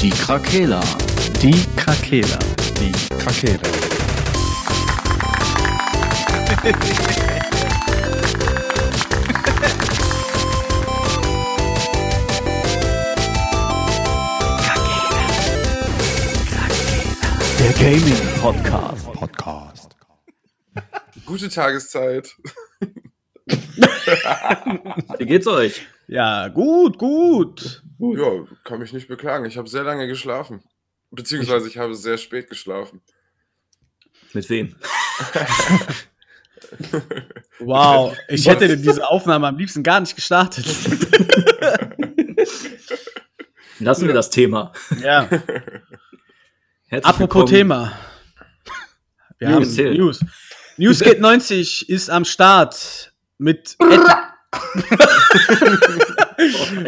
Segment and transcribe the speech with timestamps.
[0.00, 0.80] Die Krakela.
[1.40, 2.38] Die Krakela.
[2.78, 3.60] Die Krakela.
[17.58, 19.12] Der Gaming Podcast.
[19.12, 19.96] Podcast.
[21.24, 22.36] Gute Tageszeit.
[25.18, 25.86] Wie geht's euch?
[26.06, 27.82] Ja, gut, gut.
[27.98, 29.44] Ja, kann mich nicht beklagen.
[29.46, 30.62] Ich habe sehr lange geschlafen.
[31.10, 33.00] Beziehungsweise ich habe sehr spät geschlafen.
[34.32, 34.76] Mit wem?
[37.58, 40.66] Wow, ich hätte diese Aufnahme am liebsten gar nicht gestartet.
[43.78, 44.72] Lassen wir das Thema.
[45.00, 45.28] Ja,
[46.88, 47.46] Herzlich apropos willkommen.
[47.48, 47.98] Thema.
[49.38, 49.96] Wir News, haben.
[49.96, 50.24] News.
[50.76, 53.76] Newsgate 90 ist am Start mit,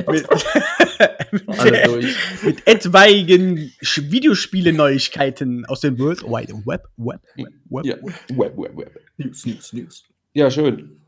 [0.06, 0.26] mit,
[2.44, 6.84] mit etwaigen Videospiele-Neuigkeiten aus dem World Wide Web.
[6.96, 7.84] Web, Web, Web.
[7.84, 7.96] Ja,
[8.37, 9.00] Web, Web, Web.
[9.16, 10.04] News, News, News.
[10.34, 11.00] Ja, schön.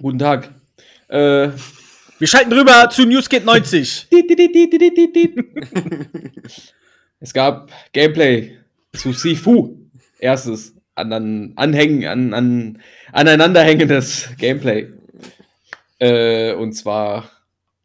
[0.00, 0.50] Guten Tag.
[1.08, 1.50] Äh,
[2.18, 4.08] Wir schalten rüber zu Newsgate 90.
[7.20, 8.58] es gab Gameplay
[8.92, 9.76] zu Sifu.
[10.18, 12.78] Erstes an, an, anhängen, an, an,
[13.12, 14.88] aneinanderhängendes Gameplay.
[16.00, 17.30] Äh, und zwar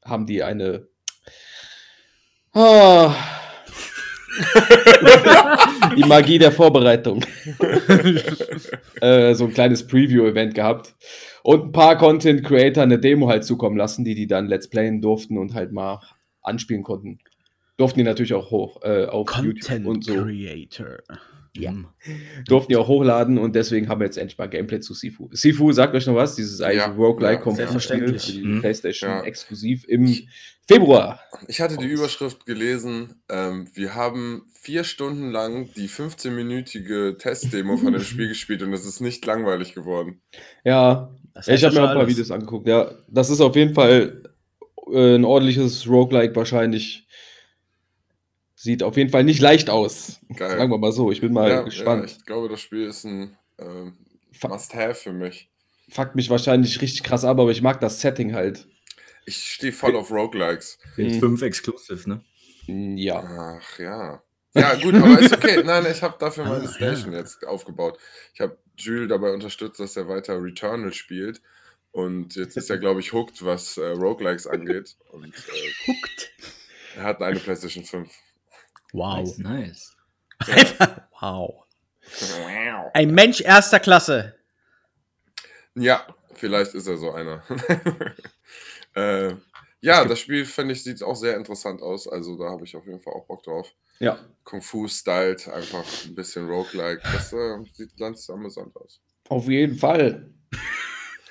[0.04, 0.88] haben die eine.
[2.54, 3.14] Ah.
[5.96, 7.24] die Magie der Vorbereitung.
[9.02, 10.96] äh, so ein kleines Preview-Event gehabt.
[11.44, 15.38] Und ein paar Content-Creator eine Demo halt zukommen lassen, die die dann Let's Playen durften
[15.38, 16.02] und halt mal
[16.42, 17.20] anspielen konnten.
[17.78, 20.24] Durften die natürlich auch hoch äh, auf YouTube Content und so.
[20.24, 20.98] Creator.
[21.58, 21.73] Ja.
[22.48, 25.30] Durften die auch hochladen und deswegen haben wir jetzt endlich mal Gameplay zu Sifu.
[25.31, 26.36] Sifu, sagt euch noch was?
[26.36, 28.25] Dieses eigentlich Ja, roguelike ja, selbstverständlich.
[28.25, 28.59] für die Mhm.
[28.62, 29.23] Playstation Ja.
[29.23, 30.06] exklusiv im
[30.67, 31.20] Februar.
[31.47, 33.22] Ich hatte die Überschrift gelesen.
[33.30, 38.86] Ähm, wir haben vier Stunden lang die 15-minütige Testdemo von dem Spiel gespielt und es
[38.86, 40.22] ist nicht langweilig geworden.
[40.63, 41.12] Ja,
[41.47, 42.07] ich habe mir auch ein paar.
[42.07, 42.68] Videos angeguckt.
[42.68, 44.24] Ja, das ist auf jeden Fall
[44.91, 47.07] äh, ein ordentliches Roguelike wahrscheinlich.
[48.66, 50.20] Sieht auf jeden Fall nicht leicht aus.
[50.36, 50.58] Geil.
[50.58, 51.12] Sagen wir mal so.
[51.12, 52.09] Ich bin mal ja, gespannt.
[52.09, 53.96] Ja, ich glaube, das Spiel ist ein ähm,
[54.42, 55.52] Must-Have für mich.
[55.90, 58.68] Fuckt mich wahrscheinlich richtig krass ab, aber ich mag das Setting halt.
[59.28, 60.80] Ich stehe voll auf Roguelikes.
[60.98, 61.20] Mit Mhm.
[61.20, 62.22] 5 Exclusive, ne?
[62.66, 63.59] Mm, Ja.
[63.62, 64.24] Ach ja.
[64.56, 65.62] Ja, gut, aber ist okay.
[65.64, 68.00] Nein, ich habe dafür meine Station jetzt aufgebaut.
[68.34, 71.40] Ich habe Jules dabei unterstützt, dass er weiter Returnal spielt.
[71.92, 74.96] Und jetzt ist er, glaube ich, hooked, was äh, Roguelikes angeht.
[75.12, 76.31] Und äh, Hooked.
[76.96, 78.09] er hat eine PlayStation 5.
[78.95, 79.38] Wow.
[79.38, 79.95] Nice, nice.
[81.19, 81.66] wow.
[82.94, 84.35] Ein Mensch erster Klasse.
[85.75, 87.44] Ja, vielleicht ist er so einer.
[88.95, 89.35] äh,
[89.81, 92.07] ja, das Spiel, finde ich, sieht auch sehr interessant aus.
[92.07, 93.69] Also da habe ich auf jeden Fall auch Bock drauf.
[94.00, 94.17] Ja.
[94.45, 97.01] Kung Fu styled, einfach ein bisschen Roguelike.
[97.03, 99.01] Das äh, sieht ganz amüsant aus.
[99.27, 100.33] Auf jeden Fall.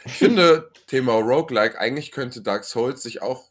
[0.04, 3.50] Ich finde, Thema Roguelike, eigentlich könnte Dark Souls sich auch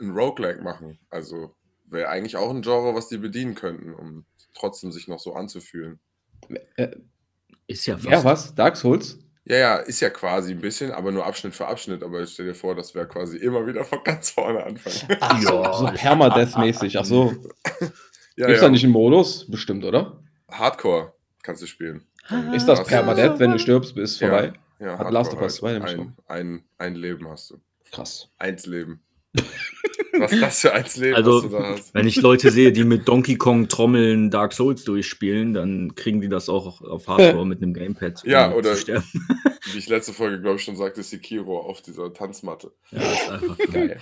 [0.00, 0.98] ein Roguelike machen.
[1.08, 1.56] Also
[1.90, 5.98] wäre eigentlich auch ein Genre, was die bedienen könnten, um trotzdem sich noch so anzufühlen.
[6.76, 6.88] Äh,
[7.66, 8.08] Ist ja fast.
[8.10, 8.54] ja, was?
[8.54, 9.18] Dark Souls?
[9.44, 12.02] Ja, ja, ist ja quasi ein bisschen, aber nur Abschnitt für Abschnitt.
[12.02, 15.16] Aber stell dir vor, das wäre quasi immer wieder von ganz vorne anfangen.
[15.20, 15.72] Ach so, Ja.
[15.72, 16.98] so Permadeath-mäßig.
[16.98, 17.34] Ach so.
[18.36, 19.50] ja, Gibt's da nicht einen Modus?
[19.50, 20.22] Bestimmt, oder?
[20.50, 22.04] Hardcore kannst du spielen.
[22.54, 22.84] Ist das.
[22.84, 24.52] Permadeath, wenn du stirbst, ist vorbei?
[24.80, 25.82] Ja, Hat Last of Us 2 halt.
[25.82, 27.60] nämlich ein, ein, ein Leben hast du.
[27.90, 28.28] Krass.
[28.38, 29.00] Eins Leben.
[30.18, 31.94] Was ist das für eins Leben, Also, was du da hast?
[31.94, 36.28] wenn ich Leute sehe, die mit Donkey Kong Trommeln Dark Souls durchspielen, dann kriegen die
[36.28, 38.22] das auch auf Hardcore mit einem Gamepad.
[38.24, 39.04] Ja, ohne oder- Zu sterben.
[39.72, 42.72] Wie ich letzte Folge, glaube ich, schon sagte, Sekiro auf dieser Tanzmatte.
[42.90, 44.00] Ja, ist einfach Geil.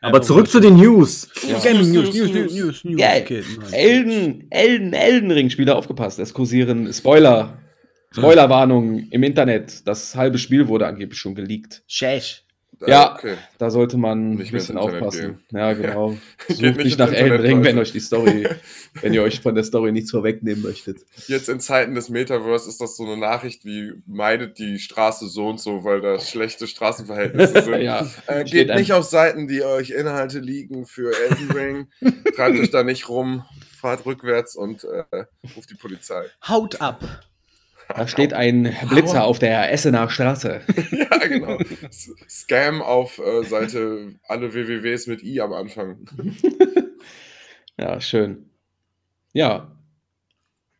[0.00, 1.28] Aber zurück zu den News.
[1.46, 1.58] Ja.
[1.58, 3.00] Gaming News, News, News, News, News.
[3.00, 3.08] Ja.
[3.72, 6.18] Elden, Elden, Elden Ring Spieler aufgepasst.
[6.20, 7.58] Es kursieren Spoiler.
[8.12, 9.86] Spoilerwarnungen im Internet.
[9.86, 11.82] Das halbe Spiel wurde angeblich schon geleakt.
[11.86, 12.44] Shesh.
[12.86, 13.14] Ja.
[13.16, 13.34] Okay.
[13.58, 15.44] Da sollte man Nicht ein bisschen aufpassen.
[15.50, 16.16] Ja, genau.
[16.46, 18.48] Geht Sucht nicht nicht nach Elden Ring, wenn euch die Story,
[19.00, 21.00] wenn ihr euch von der Story nichts vorwegnehmen möchtet.
[21.26, 25.48] Jetzt in Zeiten des Metaverse ist das so eine Nachricht wie meidet die Straße so
[25.48, 27.82] und so, weil da schlechte Straßenverhältnisse sind.
[27.82, 31.86] Ja, Äh, geht nicht auf Seiten, die euch Inhalte liegen für Elden Ring.
[32.36, 33.44] Treibt euch da nicht rum,
[33.76, 35.24] fahrt rückwärts und äh,
[35.56, 36.24] ruft die Polizei.
[36.46, 37.02] Haut ab.
[37.94, 40.60] Da steht ein Blitzer auf der Essener Straße.
[40.90, 41.58] ja, genau.
[41.88, 45.98] S- Scam auf äh, Seite alle WWWs mit I am Anfang.
[47.80, 48.50] Ja, schön.
[49.32, 49.70] Ja.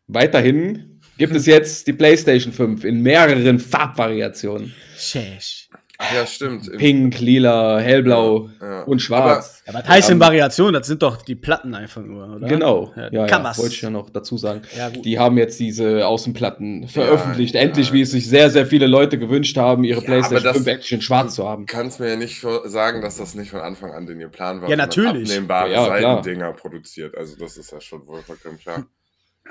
[0.08, 4.74] Weiterhin gibt es jetzt die PlayStation 5 in mehreren Farbvariationen.
[4.96, 5.67] Shesh.
[6.14, 6.68] Ja, stimmt.
[6.68, 8.82] Im- Pink, lila, hellblau Ja.
[8.84, 9.64] und schwarz.
[9.66, 10.72] Ja, was heißt denn Ähm, Variation?
[10.72, 12.46] Das sind doch die Platten einfach nur, oder?
[12.46, 13.58] Genau, Ja, ja, kann ja, was.
[13.58, 14.62] wollte ich ja noch dazu sagen.
[14.76, 15.04] Ja, gut.
[15.04, 17.62] Die haben jetzt diese Außenplatten veröffentlicht, ja.
[17.62, 20.56] endlich, wie es sich sehr, sehr viele Leute gewünscht haben, ihre Ja, PlayStation aber das-
[20.58, 21.66] 5 Action in schwarz zu haben.
[21.66, 24.62] Du kannst mir ja nicht sagen, dass das nicht von Anfang an den ihr Plan
[24.62, 24.70] war.
[24.70, 25.28] Ja, natürlich.
[25.28, 25.84] Abnehmbare Ja.
[25.84, 27.16] Seitendinger produziert.
[27.18, 28.86] Also, das ist ja schon wohl vollkommen klar.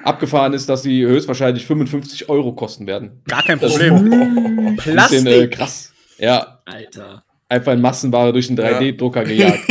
[0.01, 3.21] Abgefahren ist, dass sie höchstwahrscheinlich 55 Euro kosten werden.
[3.27, 3.93] Gar kein Das- Problem.
[4.67, 5.27] Ein bisschen Plastik.
[5.27, 5.91] äh, krass.
[6.17, 7.23] Ja, Alter.
[7.49, 9.59] einfach in Massenware durch einen 3D-Drucker gejagt.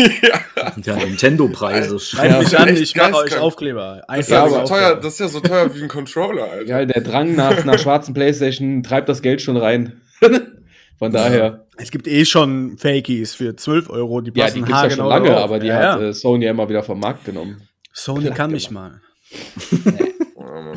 [0.85, 1.99] Ja, Nintendo-Preise.
[2.01, 2.39] Schreibt Ja.
[2.41, 3.39] mich an, ich mache euch.
[3.39, 4.03] Aufkleber.
[4.09, 6.67] Das ist, Ja, ja so teuer, das ist ja so teuer wie ein Controller, Alter.
[6.67, 10.01] Ja, der Drang nach, nach schwarzen Playstation treibt das Geld schon rein.
[10.99, 14.83] Von daher, Es gibt eh schon Fakies für 12 Euro, die ja, passen die gibt's
[14.83, 15.45] ja schon lange, darauf.
[15.45, 16.09] aber die ja, hat ja.
[16.09, 17.69] äh, Sony ja immer wieder vom Markt genommen.
[17.93, 18.93] Sony platt kann mich gemacht.
[18.93, 20.09] mal.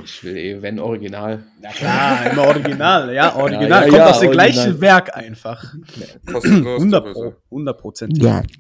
[0.04, 1.44] Ich will eh, wenn original.
[1.62, 3.14] Ja klar, immer original.
[3.14, 3.70] Ja, original.
[3.70, 4.52] Ja, ja, Kommt ja, aus dem original.
[4.52, 5.74] gleichen Werk einfach.
[6.26, 6.80] Kostenlos.
[6.82, 7.22] 100 du Pro.
[7.22, 7.38] Böse.
[7.52, 8.18] 100 Prozent.
[8.18, 8.44] Ja.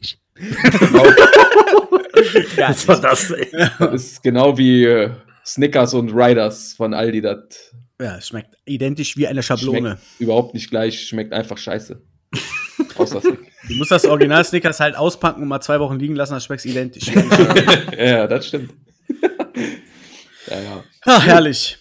[2.57, 3.47] Ja, Was war das, ey?
[3.80, 5.12] Das ist genau wie äh,
[5.45, 7.21] Snickers und Riders von Aldi.
[7.21, 7.71] Das
[8.01, 9.80] ja, es schmeckt identisch wie eine Schablone.
[9.80, 12.01] schmeckt überhaupt nicht gleich, schmeckt einfach scheiße.
[12.95, 13.21] Außer.
[13.21, 16.62] Du musst das Original Snickers halt auspacken und mal zwei Wochen liegen lassen, dann schmeckt
[16.62, 17.07] es identisch.
[17.97, 18.74] ja, das stimmt.
[20.47, 20.83] ja, ja.
[21.06, 21.78] Ach, herrlich.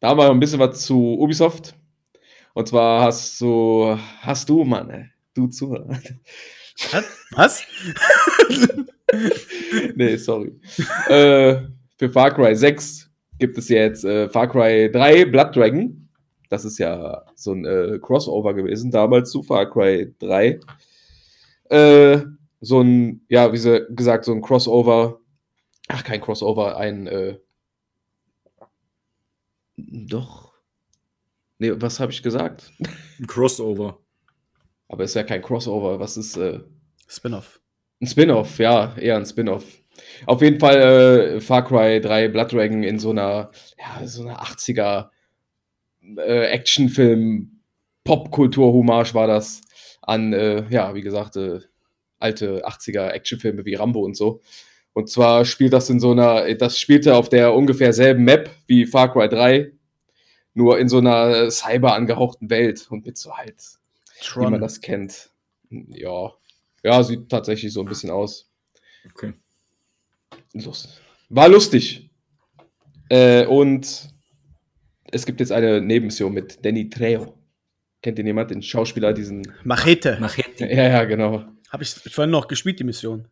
[0.00, 1.74] Da noch ein bisschen was zu Ubisoft.
[2.54, 5.98] Und zwar hast du, hast du, Mann, du Zuhörer.
[7.32, 7.62] Was?
[9.94, 10.52] nee, sorry.
[11.08, 11.56] äh,
[11.96, 16.08] für Far Cry 6 gibt es jetzt äh, Far Cry 3 Blood Dragon.
[16.48, 20.60] Das ist ja so ein äh, Crossover gewesen, damals zu Far Cry 3.
[21.70, 22.18] Äh,
[22.60, 25.20] so ein, ja, wie gesagt, so ein Crossover.
[25.88, 27.38] Ach, kein Crossover, ein, äh,
[29.76, 30.52] doch.
[31.58, 32.72] Nee, was habe ich gesagt?
[33.18, 34.00] Ein Crossover.
[34.88, 36.00] Aber ist ja kein Crossover.
[36.00, 36.60] Was ist, äh,
[37.08, 37.60] Spin-off.
[38.00, 39.64] Ein Spin-off, ja, eher ein Spin-off.
[40.26, 44.42] Auf jeden Fall äh, Far Cry 3 Blood Dragon in so einer, ja, so einer
[44.42, 45.10] 80er
[46.18, 47.60] äh, Actionfilm,
[48.04, 49.60] Popkultur-Hommage war das
[50.02, 51.60] an, äh, ja, wie gesagt, äh,
[52.18, 54.42] alte 80er Actionfilme wie Rambo und so.
[54.94, 58.86] Und zwar spielt das in so einer, das spielte auf der ungefähr selben Map wie
[58.86, 59.72] Far Cry 3,
[60.54, 63.60] nur in so einer cyber angehauchten Welt und mit so halt
[64.34, 64.60] wie man Tron.
[64.60, 65.30] das kennt.
[65.70, 66.32] Ja.
[66.84, 68.48] Ja, sieht tatsächlich so ein bisschen aus.
[69.10, 69.32] Okay.
[70.52, 71.00] Lust.
[71.28, 72.08] War lustig.
[73.08, 74.08] Äh, und
[75.10, 77.34] es gibt jetzt eine Nebenmission mit Danny Trejo.
[78.00, 79.42] Kennt ihr jemand, den Schauspieler, diesen.
[79.64, 80.18] Machete.
[80.20, 80.66] Machete.
[80.66, 81.44] Ja, ja, genau.
[81.70, 83.26] Habe ich vorhin noch gespielt, die Mission.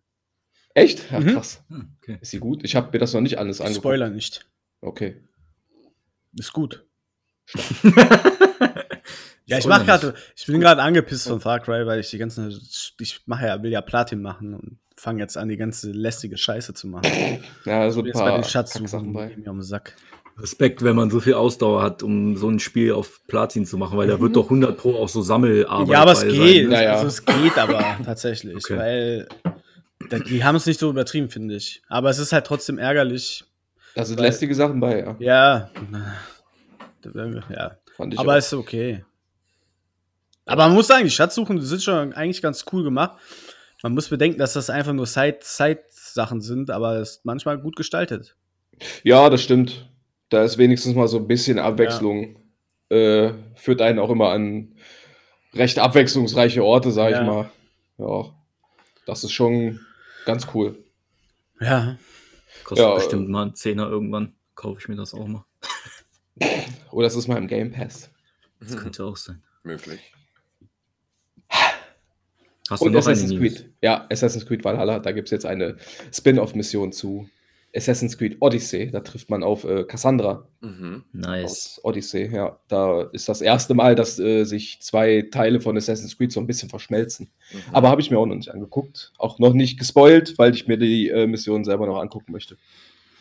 [0.74, 1.04] Echt?
[1.12, 1.32] Ach, Mhm.
[1.34, 1.62] krass.
[1.68, 2.18] Hm, okay.
[2.20, 2.64] Ist sie gut?
[2.64, 3.82] Ich habe mir das noch nicht alles angeguckt.
[3.84, 4.46] Spoiler nicht.
[4.80, 5.16] Okay.
[6.38, 6.84] Ist gut.
[9.44, 12.48] Ja, ich mach gerade, ich bin gerade angepisst von Far Cry, weil ich die ganzen,
[13.00, 16.74] ich mache ja, will ja Platin machen und fange jetzt an, die ganze lästige Scheiße
[16.74, 17.10] zu machen.
[17.66, 19.26] Ja, so ein Jetzt bei paar den Schatzsuchen Kacksachen bei.
[19.28, 19.94] gehen mir um den Sack.
[20.38, 23.98] Respekt, wenn man so viel Ausdauer hat, um so ein Spiel auf Platin zu machen,
[23.98, 26.32] weil da wird doch 100 Pro auch so Sammelarbeit ja, aber es geht.
[26.36, 26.74] Sein, ne?
[26.74, 26.92] Ja, ja.
[26.94, 28.78] Also es geht aber tatsächlich, Okay.
[28.78, 29.28] weil
[30.28, 31.82] die haben es nicht so übertrieben, finde ich.
[31.88, 33.44] Aber es ist halt trotzdem ärgerlich.
[33.94, 35.16] Da sind Weil- lästige Sachen bei, ja.
[35.18, 35.70] Ja,
[37.50, 37.76] ja.
[37.96, 38.36] Fand ich Aber auch.
[38.38, 39.04] ist okay.
[40.46, 43.18] Aber man muss sagen, die Schatzsuchen die sind schon eigentlich ganz cool gemacht.
[43.82, 47.76] Man muss bedenken, dass das einfach nur Side- Side-Sachen sind, aber es ist manchmal gut
[47.76, 48.36] gestaltet.
[49.02, 49.88] Ja, das stimmt.
[50.28, 52.36] Da ist wenigstens mal so ein bisschen Abwechslung.
[52.88, 54.74] Äh, führt einen auch immer an
[55.54, 57.20] recht abwechslungsreiche Orte, sag Ja.
[57.20, 57.50] ich mal.
[57.98, 58.24] Ja.
[59.06, 59.80] Das ist schon
[60.24, 60.84] ganz cool.
[61.60, 61.98] Ja.
[62.64, 64.34] Kostet Ja, bestimmt mal einen Zehner irgendwann.
[64.54, 65.44] Kaufe ich mir das auch mal.
[66.90, 68.10] Oder es ist mal im Game Pass.
[68.60, 69.42] Das könnte auch sein.
[69.62, 70.12] Möglich.
[72.70, 73.32] Hast du Und noch Assassin's?
[73.38, 73.72] Creed.
[73.82, 74.98] Ja, Assassin's Creed Valhalla.
[75.00, 75.76] Da gibt es jetzt eine
[76.12, 77.28] Spin-off-Mission zu
[77.74, 78.90] Assassin's Creed Odyssey.
[78.90, 81.04] Da trifft man auf äh, Cassandra Mhm.
[81.12, 81.44] Nice.
[81.44, 82.30] aus Odyssey.
[82.34, 86.40] Ja, da ist das erste Mal, dass äh, sich zwei Teile von Assassin's Creed so
[86.40, 87.30] ein bisschen verschmelzen.
[87.52, 87.58] Mhm.
[87.72, 89.12] Aber habe ich mir auch noch nicht angeguckt.
[89.18, 92.56] Auch noch nicht gespoilt, weil ich mir die äh, Mission selber noch angucken möchte.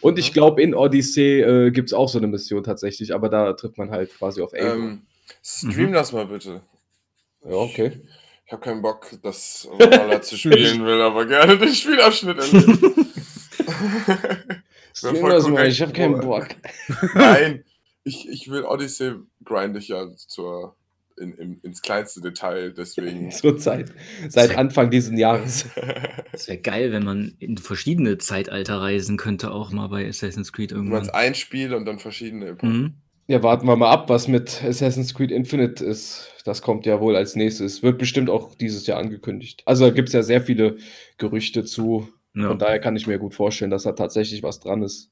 [0.02, 0.34] Und ich Mhm.
[0.34, 3.92] glaube, in Odyssey äh, gibt es auch so eine Mission tatsächlich, aber da trifft man
[3.92, 4.74] halt quasi auf Ava.
[4.74, 5.02] ähm,
[5.44, 5.94] stream Mhm.
[5.94, 6.62] das mal bitte.
[7.46, 8.02] ja, okay.
[8.46, 13.06] Ich habe keinen Bock, das Valhalla zu spielen, will aber gerne den Spielabschnitt erleben.
[14.94, 15.72] Stream das mal, korrekt.
[15.74, 16.48] ich habe keinen Bock.
[17.16, 17.64] Nein,
[18.04, 19.14] ich, ich will Odyssey
[19.44, 20.76] grind ich ja zur,
[21.18, 23.32] in, in, ins kleinste Detail, deswegen.
[23.32, 23.92] Zur Zeit.
[24.28, 25.66] Seit Anfang dieses Jahres.
[26.34, 30.72] Es wäre geil, wenn man in verschiedene Zeitalter reisen könnte, auch mal bei Assassin's Creed
[30.72, 31.00] Du irgendwann.
[31.00, 32.82] meinst ein Spiel und dann verschiedene Epochen.
[32.82, 32.94] Mhm.
[33.28, 36.28] Ja, warten wir mal ab, was mit Assassin's Creed Infinite ist.
[36.44, 37.82] Das kommt ja wohl als nächstes.
[37.82, 39.62] Wird bestimmt auch dieses Jahr angekündigt.
[39.66, 40.78] Also da gibt es ja sehr viele
[41.18, 42.10] Gerüchte zu.
[42.34, 42.48] Ja.
[42.48, 45.10] Von daher kann ich mir gut vorstellen, dass da tatsächlich was dran ist.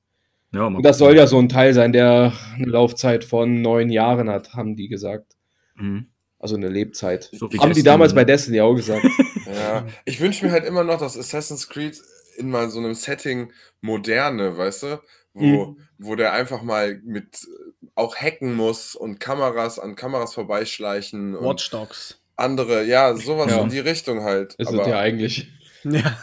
[0.54, 4.30] Ja, Und das soll ja so ein Teil sein, der eine Laufzeit von neun Jahren
[4.30, 5.36] hat, haben die gesagt.
[5.76, 6.08] Mhm.
[6.40, 7.30] Also eine Lebzeit.
[7.34, 8.16] So haben die damals ne?
[8.16, 9.06] bei Destiny auch gesagt.
[9.52, 12.00] Ja, ich wünsche mir halt immer noch, dass Assassin's Creed
[12.38, 15.02] in mal so einem Setting moderne, weißt du,
[15.34, 15.78] wo, Mhm.
[15.98, 21.44] wo der einfach mal mit äh, auch hacken muss und Kameras an Kameras vorbeischleichen und
[21.46, 22.22] Watch Dogs.
[22.36, 23.62] andere, ja, sowas Ja.
[23.62, 24.54] in die Richtung halt.
[24.60, 25.48] Ist Aber es ja eigentlich.
[25.84, 26.16] Ja.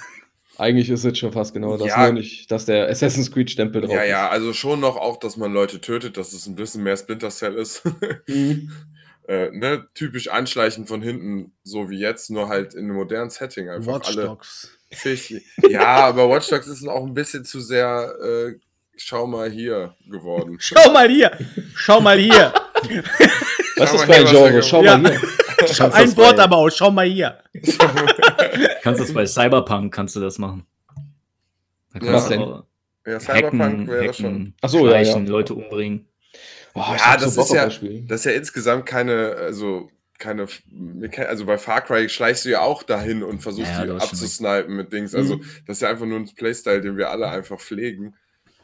[0.59, 1.89] Eigentlich ist es schon fast genau das.
[1.89, 2.05] Ja.
[2.05, 4.11] Nur nicht, dass der Assassin's Creed-Stempel drauf ja, ist.
[4.11, 7.31] ja, also schon noch auch, dass man Leute tötet, dass es ein bisschen mehr Splinter
[7.31, 7.83] Cell ist.
[8.29, 8.71] Mhm.
[9.29, 13.69] äh, ne, typisch anschleichen von hinten, so wie jetzt, nur halt in einem modernen Setting
[13.69, 14.23] einfach Watch alle.
[14.23, 14.71] Dogs.
[15.69, 18.55] Ja, aber Watch Dogs ist auch ein bisschen zu sehr, äh,
[18.97, 20.57] schau mal hier geworden.
[20.61, 21.37] Schau mal hier.
[21.75, 22.53] Schau mal hier.
[23.77, 24.63] Was Schau ist das für ein Genre?
[24.63, 24.97] Schau Ja.
[24.97, 25.29] mal hier.
[25.93, 26.71] Ein Wort bei- aber auch.
[26.71, 27.39] Schau mal hier.
[28.83, 30.67] Kannst das bei Cyberpunk, kannst du das machen.
[31.93, 32.13] Da Ja.
[32.13, 32.63] kannst Was du
[33.11, 34.25] Ja, Cyberpunk hacken, wäre schon.
[34.27, 35.17] hacken, Ach so, ja, ja.
[35.19, 36.07] Leute umbringen.
[36.75, 40.47] Oh, Ja, das Bock ist ja- das ist ja insgesamt keine, also keine,
[41.29, 44.03] also bei Far Cry schleichst du ja auch dahin und versuchst Ja, die du schon
[44.03, 45.15] abzusnipen mit Dings.
[45.15, 45.37] Also
[45.67, 48.15] das ist ja einfach nur ein Playstyle, den wir alle einfach pflegen.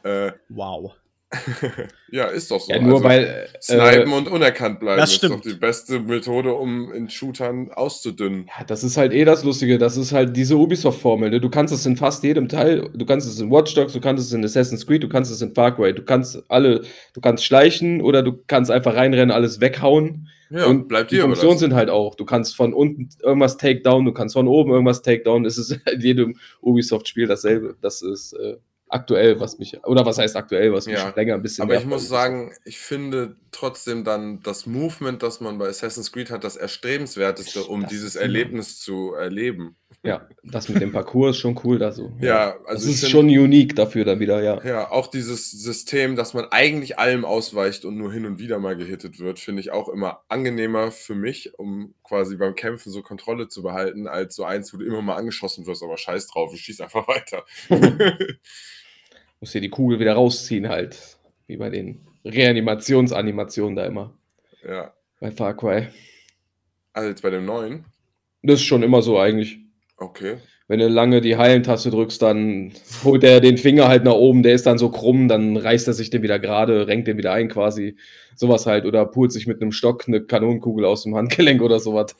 [0.03, 0.95] Äh, Wow.
[2.11, 2.73] ja, ist doch so.
[2.73, 3.49] Ja, nur also, weil.
[3.61, 5.45] Snipen Äh, und unerkannt bleiben das ist doch stimmt.
[5.45, 8.47] die beste Methode, um in Shootern auszudünnen.
[8.47, 9.79] ja, das ist halt eh das Lustige.
[9.79, 11.31] Das ist halt diese Ubisoft-Formel.
[11.31, 11.41] Ne?
[11.41, 12.91] Du kannst es in fast jedem Teil.
[12.95, 15.41] Du kannst es in Watch Dogs, du kannst es in Assassin's Creed, du kannst es
[15.41, 15.95] in Far Cry.
[15.95, 16.83] Du kannst alle.
[17.15, 20.29] Du kannst schleichen oder du kannst einfach reinrennen, alles weghauen.
[20.51, 24.13] Ja, und bleibt die Funktionen sind halt auch, du kannst von unten irgendwas Takedown, du
[24.13, 25.47] kannst von oben irgendwas Takedown.
[25.47, 27.77] Es ist in jedem Ubisoft-Spiel dasselbe.
[27.81, 28.57] Das ist äh,
[28.93, 31.85] aktuell, was mich, oder was heißt aktuell, was mich Ja, länger ein bisschen Aber ich
[31.87, 36.57] muss sagen, ich finde trotzdem dann das Movement, das man bei Assassin's Creed hat, das
[36.57, 39.77] erstrebenswerteste, um Das dieses Erlebnis zu erleben.
[40.05, 42.11] Ja, das mit dem Parcours ist schon cool da so.
[42.21, 44.61] Ja, also das ich ist find- schon unique dafür dann wieder, ja.
[44.65, 48.75] Ja, auch dieses System, dass man eigentlich allem ausweicht und nur hin und wieder mal
[48.77, 53.47] gehittet wird, finde ich auch immer angenehmer für mich, um quasi beim Kämpfen so Kontrolle
[53.49, 56.63] zu behalten, als so eins, wo du immer mal angeschossen wirst, aber scheiß drauf, ich
[56.63, 57.45] schieß einfach weiter.
[59.43, 61.19] Muss hier die Kugel wieder rausziehen halt.
[61.49, 64.15] Wie bei den Reanimationsanimationen da immer.
[64.65, 65.89] ja, Bei Far Cry.
[66.93, 67.85] also jetzt bei dem neuen.
[68.45, 69.59] Das ist schon immer so eigentlich.
[69.97, 70.37] Okay.
[70.69, 72.73] Wenn du lange die Heilentaste drückst, dann
[73.03, 75.95] holt er den Finger halt nach oben, der ist dann so krumm, dann reißt er
[75.95, 77.97] sich den wieder gerade, renkt den wieder ein quasi.
[78.37, 78.85] Sowas halt.
[78.87, 82.15] Oder pult sich mit einem Stock eine Kanonenkugel aus dem Handgelenk oder sowas.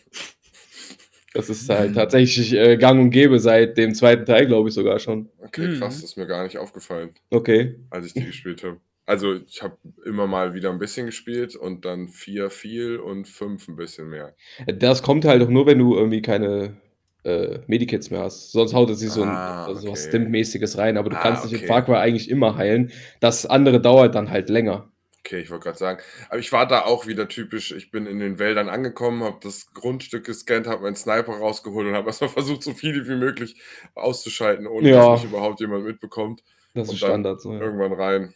[1.35, 4.99] Das ist halt tatsächlich äh, gang und gäbe seit dem zweiten Teil, glaube ich sogar
[4.99, 5.31] schon.
[5.39, 5.79] Okay, Mhm.
[5.79, 7.77] krass, das ist mir gar nicht aufgefallen, Okay.
[7.91, 8.81] als ich die gespielt habe.
[9.07, 13.67] Also ich habe immer mal wieder ein bisschen gespielt und dann vier viel und fünf
[13.69, 14.35] ein bisschen mehr.
[14.67, 16.77] Das kommt halt auch nur, wenn du irgendwie keine
[17.25, 18.53] äh, Medikits mehr hast.
[18.53, 20.07] Sonst haut es sich so ein Ah, so was okay.
[20.07, 21.67] Stimp-mäßiges rein, aber du Ah, kannst nicht in okay.
[21.67, 22.93] Far Cry eigentlich immer heilen.
[23.21, 24.92] Das andere dauert dann halt länger.
[25.25, 27.71] Okay, ich wollte gerade sagen, aber ich war da auch wieder typisch.
[27.71, 31.95] Ich bin in den Wäldern angekommen, habe das Grundstück gescannt, habe meinen Sniper rausgeholt und
[31.95, 33.61] habe erstmal versucht, so viele wie möglich
[33.95, 35.13] auszuschalten, ohne Ja.
[35.13, 36.43] dass mich überhaupt jemand mitbekommt.
[36.75, 37.41] Das Und ist dann Standard.
[37.41, 37.61] So, ja.
[37.61, 38.35] Irgendwann rein.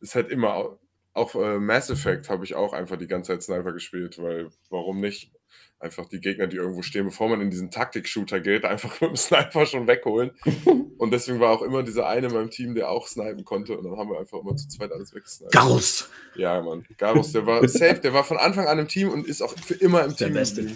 [0.00, 0.78] Ist halt immer, au-
[1.12, 5.00] auch äh, Mass Effect habe ich auch einfach die ganze Zeit Sniper gespielt, weil warum
[5.00, 5.32] nicht?
[5.80, 9.16] Einfach die Gegner, die irgendwo stehen, bevor man in diesen Taktik-Shooter geht, einfach mit dem
[9.16, 10.30] Sniper schon wegholen.
[10.98, 13.76] und deswegen war auch immer dieser eine in meinem Team, der auch snipen konnte.
[13.76, 15.52] Und dann haben wir einfach immer zu zweit alles weggesniped.
[15.52, 16.08] Garus!
[16.36, 16.86] Ja, Mann.
[16.96, 19.74] Garus, der war safe, der war von Anfang an im Team und ist auch für
[19.74, 20.34] immer im Der Team.
[20.34, 20.70] Beste.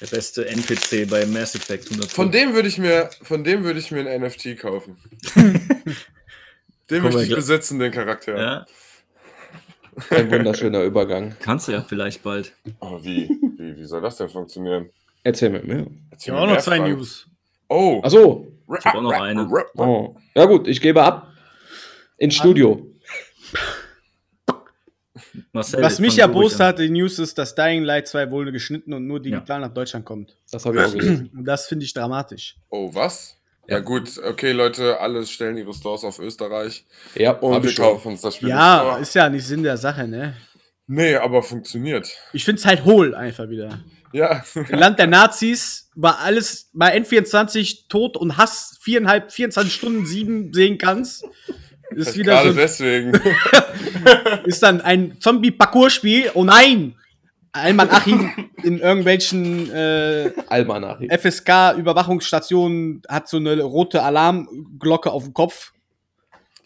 [0.00, 2.12] Der beste NPC bei Mass Effect 100.
[2.12, 4.98] Von dem würde ich mir, von dem würde ich mir ein NFT kaufen.
[5.34, 8.36] den Guck möchte ich besitzen, den Charakter.
[8.38, 8.66] Ja,
[10.10, 11.34] Ein wunderschöner Übergang.
[11.40, 12.52] kannst du ja vielleicht bald.
[12.80, 13.30] Aber wie?
[13.76, 13.84] Wie?
[13.84, 14.90] Soll das denn funktionieren?
[15.22, 15.80] Erzähl mir mehr.
[15.86, 16.96] Ich Erzähl habe mir auch noch zwei Frank.
[16.96, 17.26] News.
[17.68, 18.00] Oh.
[18.02, 18.46] Achso.
[18.78, 19.48] Ich hab auch noch eine.
[19.76, 20.16] Oh.
[20.34, 21.28] Ja gut, ich gebe ab.
[22.18, 22.86] Ins Studio.
[25.52, 26.68] Marcel, Was mich fang ja du ruhig bost an.
[26.68, 30.04] hat, die News ist, dass Dying Light 2 wohl geschnitten und nur digital nach Deutschland
[30.04, 30.36] kommt.
[30.50, 31.30] Das habe ich auch gelesen.
[31.36, 32.56] Und das finde ich dramatisch.
[32.70, 33.36] Oh, was?
[33.68, 33.82] Ja, Ja.
[33.82, 38.20] gut, okay, Leute, alle stellen ihre Stores auf Österreich Ja, und wir ich kaufen uns
[38.20, 38.48] das Spiel.
[38.50, 40.34] Ja, ist ja nicht Sinn der Sache, ne?
[40.86, 42.08] Nee, aber funktioniert.
[42.32, 43.80] Ich finde es halt hohl einfach wieder.
[44.12, 44.44] Ja.
[44.54, 50.54] Im Land der Nazis war alles bei N24 Tod und Hass viereinhalb, 24 Stunden sieben
[50.54, 51.24] sehen kannst.
[51.90, 53.12] Ist wieder Gerade so, deswegen.
[54.44, 56.30] ist dann ein Zombie-Parcours-Spiel.
[56.34, 56.94] Oh nein!
[57.52, 60.30] Alman Achim in irgendwelchen äh.
[60.30, 65.72] FSK-Überwachungsstationen hat so eine rote Alarmglocke auf dem Kopf.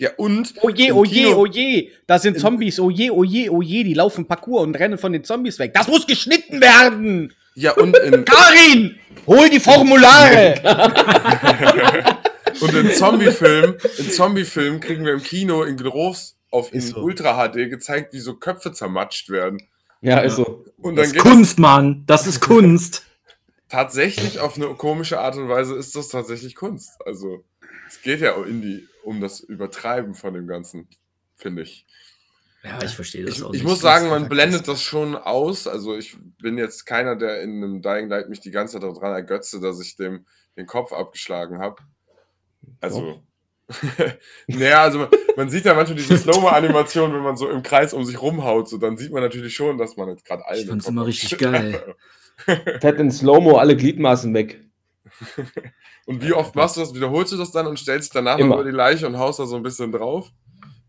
[0.01, 0.55] Ja, und.
[0.63, 3.51] Oh je, im oh je, Kino- oh je, da sind Zombies, oh je, oh je,
[3.51, 5.75] oh je, die laufen Parcours und rennen von den Zombies weg.
[5.75, 7.35] Das muss geschnitten werden!
[7.55, 10.55] Ja, und in, Karin, hol die Formulare!
[12.61, 17.01] und in Zombie-Filmen, in Zombie-Filmen kriegen wir im Kino in groß auf in Ist so.
[17.03, 19.61] Ultra HD gezeigt, wie so Köpfe zermatscht werden.
[20.01, 20.65] Ja, ist so.
[20.79, 22.05] Und Das dann ist geht Kunst, Mann.
[22.07, 23.05] Das ist Kunst.
[23.69, 26.93] tatsächlich auf eine komische Art und Weise ist das tatsächlich Kunst.
[27.05, 27.45] Also
[27.87, 30.89] es geht ja in die, um das Übertreiben von dem Ganzen,
[31.37, 31.87] finde ich.
[32.63, 35.67] Ja, ich verstehe das Ich, auch ich muss sagen, man blendet das schon aus.
[35.67, 39.13] Also ich bin jetzt keiner, der in einem Dying Light mich die ganze Zeit daran
[39.13, 40.27] ergötze, dass ich dem
[40.57, 41.77] den Kopf abgeschlagen habe.
[42.81, 43.23] Also.
[44.49, 48.05] naja, also man, man sieht ja manchmal diese Slow-Mo-Animation, wenn man so im Kreis um
[48.05, 50.89] sich rumhaut, so dann sieht man natürlich schon, dass man jetzt gerade allen Ich fand's
[50.89, 51.97] immer richtig geil.
[52.47, 52.81] hat.
[52.81, 54.61] Fett in Slow-Mo alle Gliedmaßen weg.
[56.07, 56.95] Und wie oft machst du das?
[56.95, 58.57] Wiederholst du das dann und stellst dich danach Immer.
[58.57, 60.31] über die Leiche und haust da so ein bisschen drauf?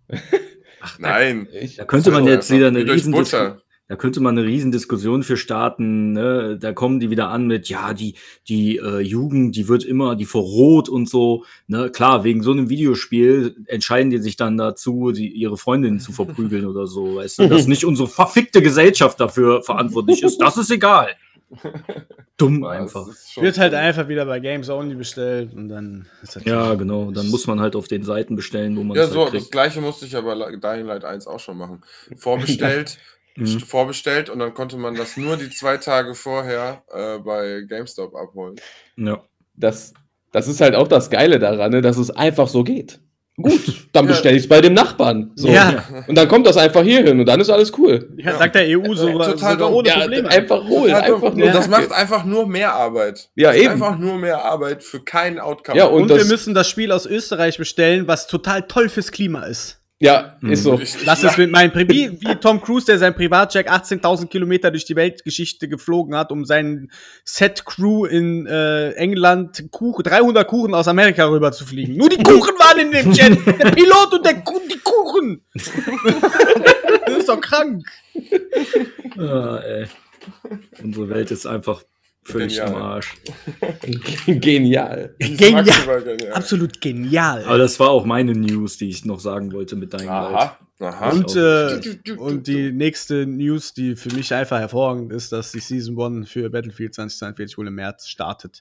[0.81, 1.47] Ach, Nein.
[1.53, 3.61] Ich, Da könnte man jetzt wieder eine wie durch riesen Butter.
[3.91, 6.13] Da könnte man eine Riesendiskussion für starten.
[6.13, 6.57] Ne?
[6.57, 8.15] Da kommen die wieder an mit, ja, die,
[8.47, 11.43] die äh, Jugend, die wird immer, die verroht und so.
[11.67, 11.89] Ne?
[11.89, 16.65] Klar, wegen so einem Videospiel entscheiden die sich dann dazu, die, ihre Freundinnen zu verprügeln
[16.67, 17.17] oder so.
[17.17, 21.09] Weißt du, dass nicht unsere verfickte Gesellschaft dafür verantwortlich ist, das ist egal.
[22.37, 23.07] Dumm einfach.
[23.35, 23.79] Wird halt cool.
[23.79, 27.11] einfach wieder bei Games Only bestellt und dann ist das Ja, genau.
[27.11, 29.49] Dann muss man halt auf den Seiten bestellen, wo man Ja, es so, halt das
[29.51, 31.81] gleiche musste ich aber Dying Light 1 auch schon machen.
[32.17, 32.97] Vorbestellt,
[33.37, 33.45] Mhm.
[33.45, 38.13] st- vorbestellt und dann konnte man das nur die zwei Tage vorher äh, bei GameStop
[38.13, 38.55] abholen.
[38.97, 39.23] Ja.
[39.55, 39.93] das,
[40.33, 42.99] das ist halt auch das Geile daran, ne, dass es einfach so geht.
[43.37, 43.61] Gut,
[43.93, 44.11] dann Ja.
[44.11, 45.31] bestelle ich es bei dem Nachbarn.
[45.35, 45.47] So.
[45.47, 45.83] Ja.
[46.07, 48.09] Und dann kommt das einfach hier hin und dann ist alles cool.
[48.17, 50.29] Ja, sagt der EU so, Total sogar ohne Ja, Probleme.
[50.29, 50.93] einfach holen.
[50.93, 51.49] Einfach nur.
[51.51, 53.29] das macht einfach nur mehr Arbeit.
[53.35, 53.71] Ja, Das ist eben.
[53.73, 55.77] Einfach nur mehr Arbeit für keinen Outcome.
[55.77, 59.43] Ja, und und wir müssen das Spiel aus Österreich bestellen, was total toll fürs Klima
[59.45, 59.80] ist.
[60.01, 60.51] Ja, Mhm.
[60.51, 60.81] ist so.
[61.05, 64.95] Lass es mit meinem wie, wie Tom Cruise, der sein Privatjet 18.000 Kilometer durch die
[64.95, 66.91] Weltgeschichte geflogen hat, um seinen
[67.23, 71.97] Set-Crew in äh, England Kuchen, 300 Kuchen aus Amerika rüber zu fliegen.
[71.97, 73.37] Nur die Kuchen waren in dem Jet.
[73.45, 75.41] Der Pilot und der Kuh, die Kuchen.
[77.05, 77.85] das ist doch krank.
[79.19, 79.85] Ah, ey.
[80.83, 81.83] Unsere Welt ist einfach
[82.23, 82.69] völlig Genial.
[82.69, 83.13] im Arsch.
[84.25, 85.15] Genial.
[85.19, 85.63] Genial.
[86.03, 86.33] genial.
[86.33, 87.43] Absolut genial.
[87.45, 90.07] Aber das war auch meine News, die ich noch sagen wollte mit Light.
[90.07, 90.57] Aha.
[90.81, 91.11] Aha.
[91.11, 91.79] Und, äh,
[92.17, 96.49] und die nächste News, die für mich einfach hervorragend ist, dass die Season 1 für
[96.49, 98.57] Battlefield 2042 wohl im März startet.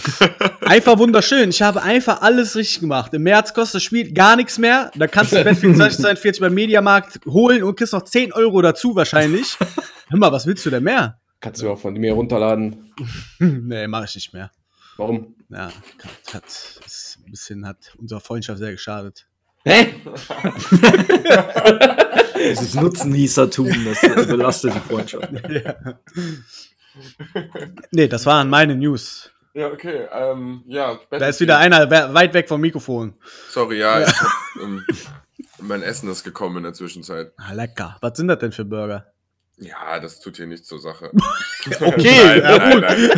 [0.62, 1.50] einfach wunderschön.
[1.50, 3.14] Ich habe einfach alles richtig gemacht.
[3.14, 4.90] Im März kostet das Spiel gar nichts mehr.
[4.96, 9.56] Da kannst du Battlefield 2042 beim Mediamarkt holen und kriegst noch 10 Euro dazu wahrscheinlich.
[10.08, 11.21] Hör mal, was willst du denn mehr?
[11.42, 12.94] Kannst du auch von mir runterladen.
[13.38, 14.50] Nee, mach ich nicht mehr.
[14.96, 15.34] Warum?
[15.50, 15.70] Ja,
[16.32, 19.26] hat, ist ein bisschen hat unserer Freundschaft sehr geschadet.
[19.64, 19.94] Hä?
[22.36, 25.28] Dieses Nutznießertum, das belastet die Freundschaft.
[27.90, 29.30] Nee, das waren meine News.
[29.54, 30.06] Ja, okay.
[30.12, 33.14] Ähm, ja, Da ist wieder einer we- weit weg vom Mikrofon.
[33.48, 34.28] Sorry, ja, ich hab,
[34.62, 34.84] ähm,
[35.60, 37.32] mein Essen ist gekommen in der Zwischenzeit.
[37.38, 37.96] Ah, lecker.
[38.02, 39.10] Was sind das denn für Burger?
[39.62, 41.10] Ja, das tut hier nichts zur Sache.
[41.80, 43.10] Okay, nein, nein, nein.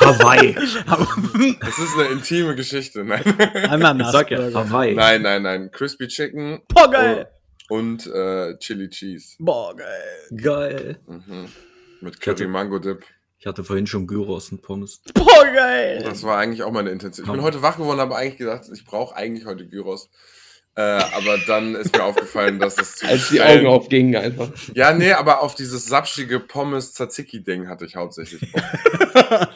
[0.00, 0.54] Hawaii.
[1.60, 3.04] Das ist eine intime Geschichte.
[3.04, 3.22] Nein,
[3.54, 4.12] Ich Ananas.
[4.12, 4.52] sag ja.
[4.52, 4.94] Hawaii.
[4.94, 5.42] nein, nein.
[5.42, 5.70] nein.
[5.70, 7.28] Crispy Chicken Boah, geil.
[7.70, 9.36] und äh, Chili Cheese.
[9.38, 10.36] Boah, geil.
[10.36, 10.98] Geil.
[11.06, 11.48] Mhm.
[12.02, 13.04] Mit Curry Mango Dip.
[13.38, 15.00] Ich hatte vorhin schon Gyros und Pommes.
[15.14, 16.02] Boah, geil.
[16.04, 17.26] Das war eigentlich auch meine Intention.
[17.26, 20.10] Ich bin heute wach geworden, habe eigentlich gedacht, ich brauche eigentlich heute Gyros.
[20.76, 24.50] Äh, aber dann ist mir aufgefallen, dass das zu Als die Augen aufgingen einfach.
[24.74, 28.62] Ja, nee, aber auf dieses sapschige Pommes-Tzatziki-Ding hatte ich hauptsächlich Bock.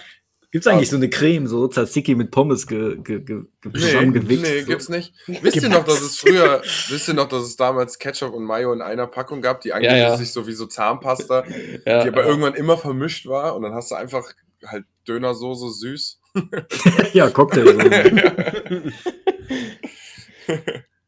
[0.53, 4.43] Gibt's eigentlich so eine Creme, so Tzatziki mit Pommes ge, ge, ge, ge zusammengewichst?
[4.43, 4.67] nee, so?
[4.67, 5.15] gibt's nicht.
[5.27, 8.73] Wisst ihr noch, dass es früher, wisst ihr noch, dass es damals Ketchup und Mayo
[8.73, 10.17] in einer Packung gab, die eigentlich ja.
[10.17, 11.45] sich so wie so Zahnpasta,
[11.87, 12.29] Ja, die aber ja.
[12.29, 14.25] irgendwann immer vermischt war und dann hast du einfach
[14.67, 16.21] halt Dönersoße süß.
[17.13, 17.77] ja, Cocktail.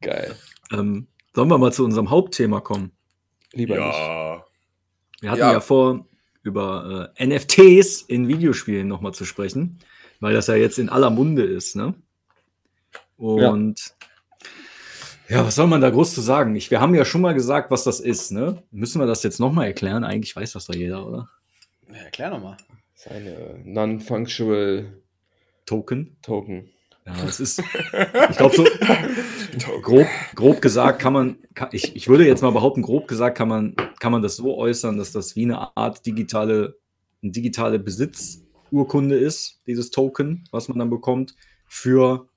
[0.03, 0.35] Geil.
[0.73, 2.93] ähm, sollen wir mal zu unserem Hauptthema kommen?
[3.53, 3.99] Lieber nicht.
[3.99, 4.45] Ja.
[5.21, 5.53] Wir hatten Ja.
[5.53, 6.07] ja, vor,
[6.43, 9.79] über äh, NFTs in Videospielen nochmal zu sprechen,
[10.21, 11.95] weil das ja jetzt in aller Munde ist, ne?
[13.17, 13.95] Und
[15.29, 15.45] ja.
[15.47, 16.57] was soll man da groß zu sagen?
[16.57, 18.63] Ich, wir haben ja schon mal gesagt, was das ist, ne?
[18.73, 20.03] Müssen wir das jetzt nochmal erklären?
[20.05, 21.29] Eigentlich weiß das doch jeder, oder?
[21.89, 22.57] Ja, erklär nochmal.
[22.95, 24.93] Seine Non-Functional
[25.67, 26.17] Token.
[26.23, 26.69] Token.
[27.07, 27.59] Ja, es ist,
[28.31, 28.65] ich glaube so,
[29.83, 33.49] grob, grob gesagt kann man, kann, ich, ich würde jetzt mal behaupten, grob gesagt kann
[33.49, 36.77] man, kann man das so äußern, dass das wie eine Art digitale,
[37.23, 41.35] eine digitale Besitzurkunde ist, dieses Token, was man dann bekommt,
[41.67, 42.29] für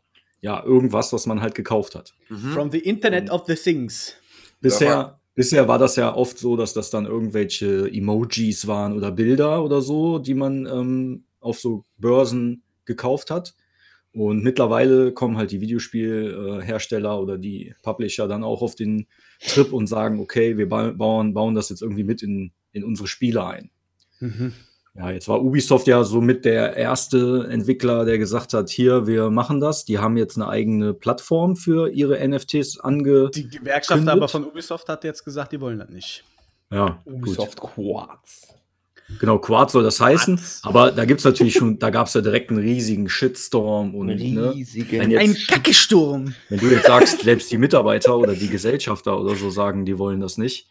[0.42, 2.14] ja, irgendwas, was man halt gekauft hat.
[2.30, 2.52] Mhm.
[2.54, 4.14] From the Internet of the Things.
[4.62, 9.12] Bisher, war- bisher war das ja oft so, dass das dann irgendwelche Emojis waren oder
[9.12, 13.54] Bilder oder so, die man ähm, auf so Börsen gekauft hat.
[14.16, 19.08] Und mittlerweile kommen halt die Videospielhersteller oder die Publisher dann auch auf den
[19.46, 23.10] Trip und sagen, okay, wir ba bauen, bauen das jetzt irgendwie mit in, in unsere
[23.10, 23.72] Spiele ein.
[24.22, 24.54] Mhm.
[24.94, 29.30] Ja, jetzt war Ubisoft ja so mit der erste Entwickler, der gesagt hat, hier, wir
[29.32, 29.84] machen das.
[29.84, 33.32] Die haben jetzt eine eigene Plattform für ihre NFTs ange...
[33.32, 36.24] Die Gewerkschaft aber von Ubisoft hat jetzt gesagt, die wollen das nicht.
[36.72, 37.16] Ja, gut.
[37.16, 38.55] Ubisoft Quartz.
[39.20, 40.36] Genau, Quad soll das heißen.
[40.38, 40.60] Quad.
[40.64, 45.12] Aber da gibt's natürlich schon, da gab's ja direkt einen riesigen Shitstorm und ne, Riesigen.
[45.12, 46.34] Jetzt- Ein Kackesturm.
[46.50, 50.20] wenn du jetzt sagst, selbst die Mitarbeiter oder die Gesellschafter oder so sagen, die wollen
[50.22, 50.68] das nicht.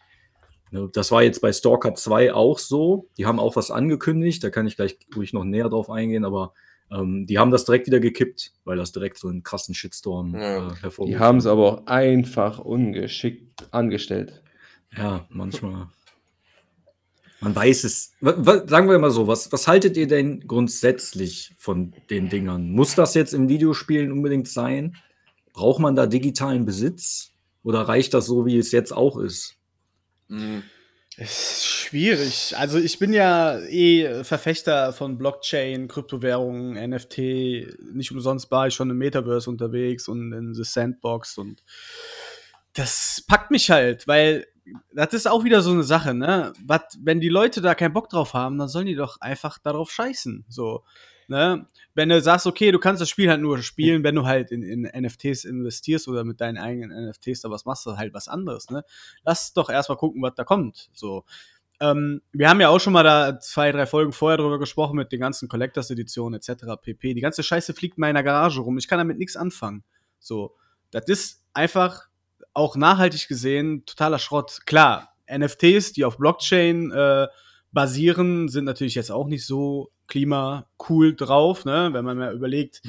[0.71, 3.07] Ne, Das war jetzt bei Stalker 2 auch so.
[3.17, 6.53] Die haben auch was angekündigt, da kann ich gleich ruhig noch näher drauf eingehen, aber
[6.91, 10.39] ähm, die haben das direkt wieder gekippt, weil das direkt so einen krassen Shitstorm Ja.
[10.39, 11.51] äh, hervorgerufen Die haben es hat.
[11.53, 14.41] aber auch einfach ungeschickt angestellt.
[14.95, 15.87] Ja, manchmal.
[17.41, 18.13] Man weiß es.
[18.21, 22.71] Sagen wir mal so, was, was haltet ihr denn grundsätzlich von den Dingern?
[22.71, 24.95] Muss das jetzt im Videospielen unbedingt sein?
[25.53, 27.31] Braucht man da digitalen Besitz?
[27.63, 29.55] Oder reicht das so, wie es jetzt auch ist?
[30.27, 30.63] Mhm.
[31.17, 32.53] Ist schwierig.
[32.57, 37.17] Also ich bin ja eh Verfechter von Blockchain, Kryptowährungen, NFT.
[37.93, 41.63] Nicht umsonst war ich schon im Metaverse unterwegs und in The Sandbox und
[42.73, 44.45] das packt mich halt, weil
[44.93, 46.53] das ist auch wieder so eine Sache, ne?
[46.63, 49.91] Was, wenn die Leute da keinen Bock drauf haben, dann sollen die doch einfach darauf
[49.91, 50.45] scheißen.
[50.47, 50.83] So,
[51.27, 51.67] ne?
[51.93, 54.63] Wenn du sagst, okay, du kannst das Spiel halt nur spielen, wenn du halt in,
[54.63, 58.69] in NFTs investierst oder mit deinen eigenen NFTs da was machst, du halt was anderes,
[58.69, 58.83] ne?
[59.23, 60.89] Lass doch erstmal gucken, was da kommt.
[60.93, 61.25] So.
[61.79, 65.11] Ähm, wir haben ja auch schon mal da zwei, drei Folgen vorher drüber gesprochen mit
[65.11, 66.65] den ganzen Collectors Editionen etc.
[66.81, 67.13] pp.
[67.13, 68.77] Die ganze Scheiße fliegt in meiner Garage rum.
[68.77, 69.83] Ich kann damit nichts anfangen.
[70.19, 70.55] So,
[70.91, 72.07] das ist einfach
[72.55, 74.61] auch nachhaltig gesehen totaler Schrott.
[74.65, 77.27] Klar, NFTs, die auf Blockchain äh,
[77.71, 81.89] basieren, sind natürlich jetzt auch nicht so klimacool drauf, ne?
[81.91, 82.81] wenn man mal überlegt,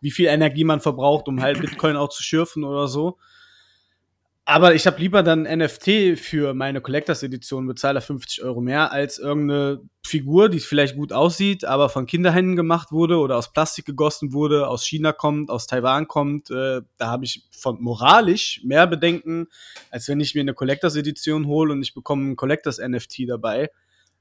[0.00, 3.18] wie viel Energie man verbraucht, um halt Bitcoin auch zu schürfen oder so.
[4.50, 9.18] Aber ich habe lieber dann NFT für meine Collectors Edition, bezahle 50 Euro mehr, als
[9.18, 14.32] irgendeine Figur, die vielleicht gut aussieht, aber von Kinderhänden gemacht wurde oder aus Plastik gegossen
[14.32, 16.50] wurde, aus China kommt, aus Taiwan kommt.
[16.50, 19.48] Äh, da habe ich von moralisch mehr Bedenken,
[19.90, 23.68] als wenn ich mir eine Collectors Edition hole und ich bekomme ein Collectors NFT dabei,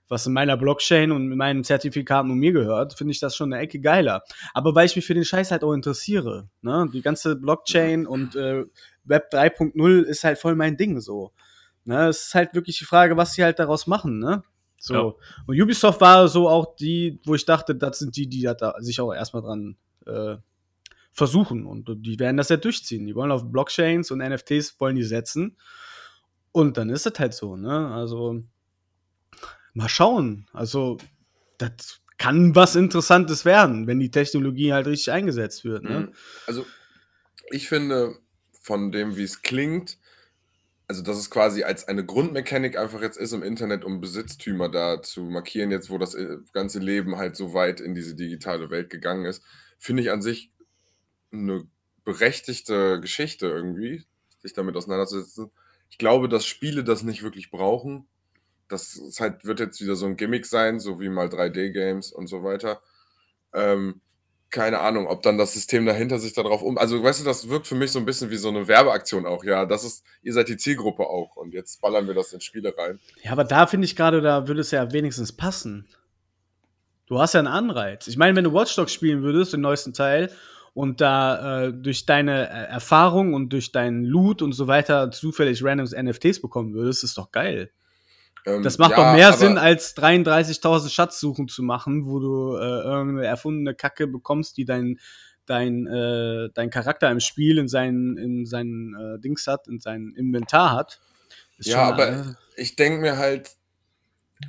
[0.10, 3.54] was in meiner Blockchain und mit meinen Zertifikaten um mir gehört, finde ich das schon
[3.54, 4.24] eine Ecke geiler.
[4.54, 6.50] Aber weil ich mich für den Scheiß halt auch interessiere.
[6.62, 6.90] Ne?
[6.94, 8.66] Die ganze Blockchain und äh,
[9.08, 11.32] Web 3.0 ist halt voll mein Ding so.
[11.86, 12.08] Ne?
[12.08, 14.44] Es ist halt wirklich die Frage, was sie halt daraus machen, ne?
[14.80, 14.94] So.
[14.94, 15.02] Ja.
[15.48, 19.00] Und Ubisoft war so auch die, wo ich dachte, das sind die, die da sich
[19.00, 20.38] auch erstmal dran äh,
[21.12, 21.66] versuchen.
[21.66, 23.08] Und die werden das ja durchziehen.
[23.08, 25.58] Die wollen auf Blockchains und NFTs wollen die setzen.
[26.52, 27.92] Und dann ist es halt so, ne?
[27.92, 28.44] Also,
[29.74, 30.48] mal schauen.
[30.54, 30.98] Also,
[31.58, 36.00] das kann was Interessantes werden, wenn die Technologie halt richtig eingesetzt wird, ne?
[36.00, 36.14] Mhm.
[36.46, 36.66] Also,
[37.50, 38.18] ich finde,
[38.68, 39.98] von dem, wie es klingt,
[40.90, 45.02] also dass es quasi als eine Grundmechanik einfach jetzt ist im Internet, um Besitztümer da
[45.02, 48.90] zu markieren, jetzt wo das äh, ganze Leben halt so weit in diese digitale Welt
[48.90, 49.42] gegangen ist,
[49.80, 50.52] finde ich an sich
[51.32, 51.66] eine
[52.04, 54.04] berechtigte Geschichte irgendwie,
[54.40, 55.50] sich damit auseinanderzusetzen.
[55.90, 58.06] Ich glaube, dass Spiele das nicht wirklich brauchen.
[58.68, 62.44] Das halt, wird jetzt wieder so ein Gimmick sein, so wie mal 3D-Games und so
[62.44, 62.82] weiter.
[63.54, 64.02] Ähm,
[64.50, 66.78] keine Ahnung, ob dann das System dahinter sich darauf um.
[66.78, 69.44] Also, weißt du, das wirkt für mich so ein bisschen wie so eine Werbeaktion auch.
[69.44, 72.74] Ja, das ist, ihr seid die Zielgruppe auch und jetzt ballern wir das in Spiele
[72.78, 73.00] rein.
[73.24, 75.88] Ja, aber da finde ich gerade, da würde es ja wenigstens passen.
[77.08, 78.08] Du hast ja einen Anreiz.
[78.08, 80.30] Ich meine, wenn du Watch Dogs spielen würdest, den neuesten Teil,
[80.78, 85.64] und da äh, durch deine äh, Erfahrung und durch deinen Loot und so weiter zufällig
[85.64, 87.72] randoms NFTs bekommen würdest, ist doch geil.
[88.48, 92.60] Ähm, Das macht ja, doch mehr Sinn, als 33.000 Schatzsuchen zu machen, wo du äh,
[92.60, 95.00] irgendeine erfundene Kacke bekommst, die dein,
[95.46, 100.16] dein, äh, dein Charakter im Spiel in seinen, in seinen äh, Dings hat, in seinem
[100.16, 101.02] Inventar hat.
[101.58, 102.24] Ist Ja, aber äh,
[102.56, 103.52] ich denke mir halt,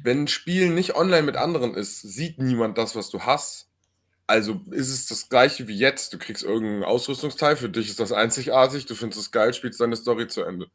[0.04, 3.68] wenn ein Spiel nicht online mit anderen ist, sieht niemand das, was du hast.
[4.26, 6.12] Also ist es das gleiche wie jetzt.
[6.12, 9.96] Du kriegst irgendein Ausrüstungsteil, für dich ist das einzigartig, du findest es geil, spielst deine
[9.96, 10.68] Story zu Ende.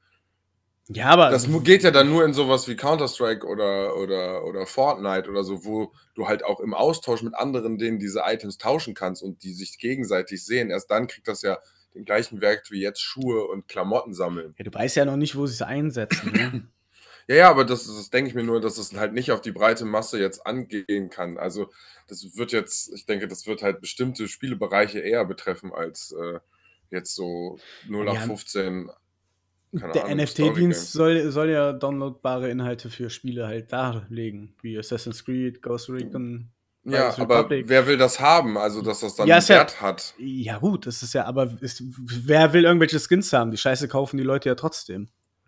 [0.89, 5.29] Ja, aber Das geht ja dann nur in sowas wie Counter-Strike oder, oder, oder Fortnite
[5.29, 9.23] oder so, wo du halt auch im Austausch mit anderen denen diese Items tauschen kannst
[9.23, 10.69] und die sich gegenseitig sehen.
[10.69, 11.57] Erst dann kriegt das ja
[11.95, 14.55] den gleichen Wert wie jetzt Schuhe und Klamotten sammeln.
[14.57, 16.31] Ja, du weißt ja noch nicht, wo sie es einsetzen.
[16.33, 16.67] Ne?
[17.29, 19.53] Ja, ja, aber das, das denke ich mir nur, dass es halt nicht auf die
[19.53, 21.37] breite Masse jetzt angehen kann.
[21.37, 21.71] Also
[22.07, 26.39] das wird jetzt, ich denke, das wird halt bestimmte Spielebereiche eher betreffen als äh,
[26.89, 28.19] jetzt so 0 nach Ja.
[28.19, 28.89] 15.
[28.89, 28.91] keine
[29.73, 35.89] Der NFT-Dienst soll, soll ja downloadbare Inhalte für Spiele halt darlegen, wie Assassin's Creed, Ghost
[35.89, 36.49] Recon.
[36.85, 37.69] Ja, Riders aber Republic.
[37.69, 38.57] wer will das haben?
[38.57, 40.13] Also, dass das dann Ja, einen ist ja- Wert hat.
[40.19, 43.49] Ja, gut, das ist ja, aber ist, wer will irgendwelche Skins haben?
[43.51, 45.07] Die Scheiße kaufen die Leute ja trotzdem.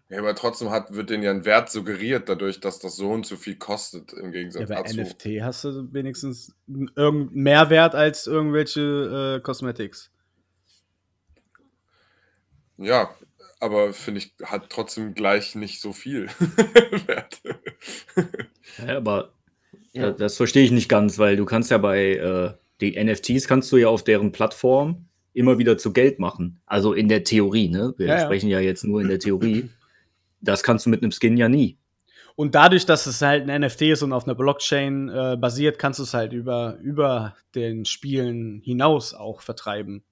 [0.09, 3.25] Ja, aber trotzdem hat, wird denen ja ein Wert suggeriert, dadurch, dass das so und
[3.25, 5.01] so viel kostet, im Ja, Gegensatz bei dazu.
[5.01, 10.11] NFT hast du wenigstens irgendeinen Mehrwert als irgendwelche äh, Cosmetics.
[12.77, 13.09] Ja,
[13.65, 16.27] aber finde ich, hat trotzdem gleich nicht so viel
[17.07, 17.41] Wert.
[18.87, 19.31] Ja, aber
[19.93, 20.03] Ja.
[20.03, 23.71] da- das verstehe ich nicht ganz, weil du kannst ja bei äh, die NFTs kannst
[23.71, 26.59] du ja auf deren Plattform immer wieder zu Geld machen.
[26.65, 27.93] Also in der Theorie, ne?
[27.97, 28.25] Wir Ja, ja.
[28.25, 29.69] sprechen ja jetzt nur in der Theorie.
[30.41, 31.77] Das kannst du mit einem Skin ja nie.
[32.35, 35.99] Und dadurch, dass es halt ein NFT ist und auf einer Blockchain äh, basiert, kannst
[35.99, 40.03] du es halt über, über den Spielen hinaus auch vertreiben.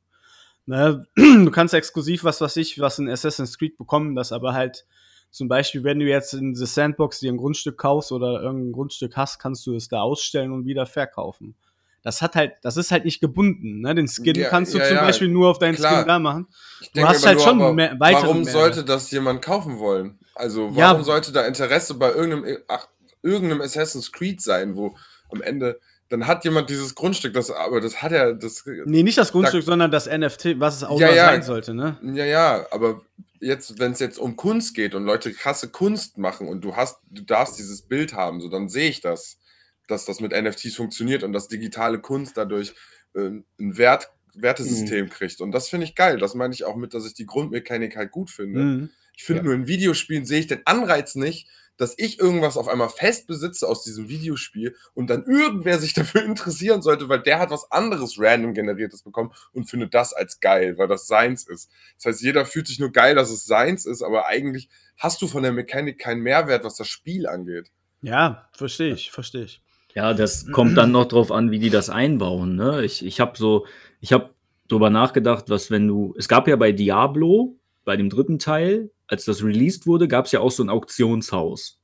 [0.65, 1.05] Ne?
[1.15, 4.85] Du kannst exklusiv was, was ich, was in Assassin's Creed bekommen, das aber halt
[5.31, 9.17] zum Beispiel, wenn du jetzt in The Sandbox dir ein Grundstück kaufst oder irgendein Grundstück
[9.17, 11.55] hast, kannst du es da ausstellen und wieder verkaufen.
[12.03, 13.79] Das hat halt, das ist halt nicht gebunden.
[13.81, 13.95] Ne?
[13.95, 15.99] Den Skin Ja, kannst du ja, zum ja, Beispiel nur auf deinen klar.
[16.01, 16.47] Skin da machen.
[16.81, 20.19] Ich Du hast halt nur, schon mehr- weitere warum sollte das jemand kaufen wollen?
[20.35, 22.87] Also warum sollte da Interesse bei irgendeinem, ach,
[23.23, 24.95] irgendeinem Assassin's Creed sein, wo
[25.31, 25.79] am Ende,
[26.13, 29.63] dann hat jemand dieses Grundstück, das, aber das hat ja, das, Nee, nicht das Grundstück,
[29.63, 31.25] sondern das NFT, was es auch Ja, ja.
[31.25, 31.97] sein sollte, ne?
[32.13, 33.01] ja, ja, aber
[33.39, 36.99] jetzt, wenn es jetzt um Kunst geht und Leute krasse Kunst machen und du hast,
[37.09, 39.37] du darfst dieses Bild haben, so dann sehe ich das,
[39.87, 42.73] dass das mit NFTs funktioniert und dass digitale Kunst dadurch
[43.15, 44.41] äh, ein Wert, Mhm.
[44.41, 45.41] Wertesystem kriegt.
[45.41, 46.17] Und das finde ich geil.
[46.17, 48.59] Das meine ich auch mit, dass ich die Grundmechanik halt gut finde.
[48.61, 48.89] Mhm.
[49.15, 49.45] Ich finde Ja.
[49.45, 51.47] nur in Videospielen sehe ich den Anreiz nicht,
[51.77, 56.23] dass ich irgendwas auf einmal fest besitze aus diesem Videospiel und dann irgendwer sich dafür
[56.23, 60.77] interessieren sollte, weil der hat was anderes random generiertes bekommen und findet das als geil,
[60.77, 61.69] weil das seins ist.
[61.97, 65.27] Das heißt, jeder fühlt sich nur geil, dass es seins ist, aber eigentlich hast du
[65.27, 67.71] von der Mechanik keinen Mehrwert, was das Spiel angeht.
[68.01, 69.61] Ja, verstehe ich, verstehe ich.
[69.95, 72.55] Ja, das kommt dann noch drauf an, wie die das einbauen.
[72.55, 72.83] Ne?
[72.83, 73.67] Ich, ich habe so,
[73.99, 74.31] ich habe
[74.67, 79.25] drüber nachgedacht, was wenn du, es gab ja bei Diablo, bei dem dritten Teil, als
[79.25, 81.79] das released wurde, gab es ja auch so ein Auktionshaus.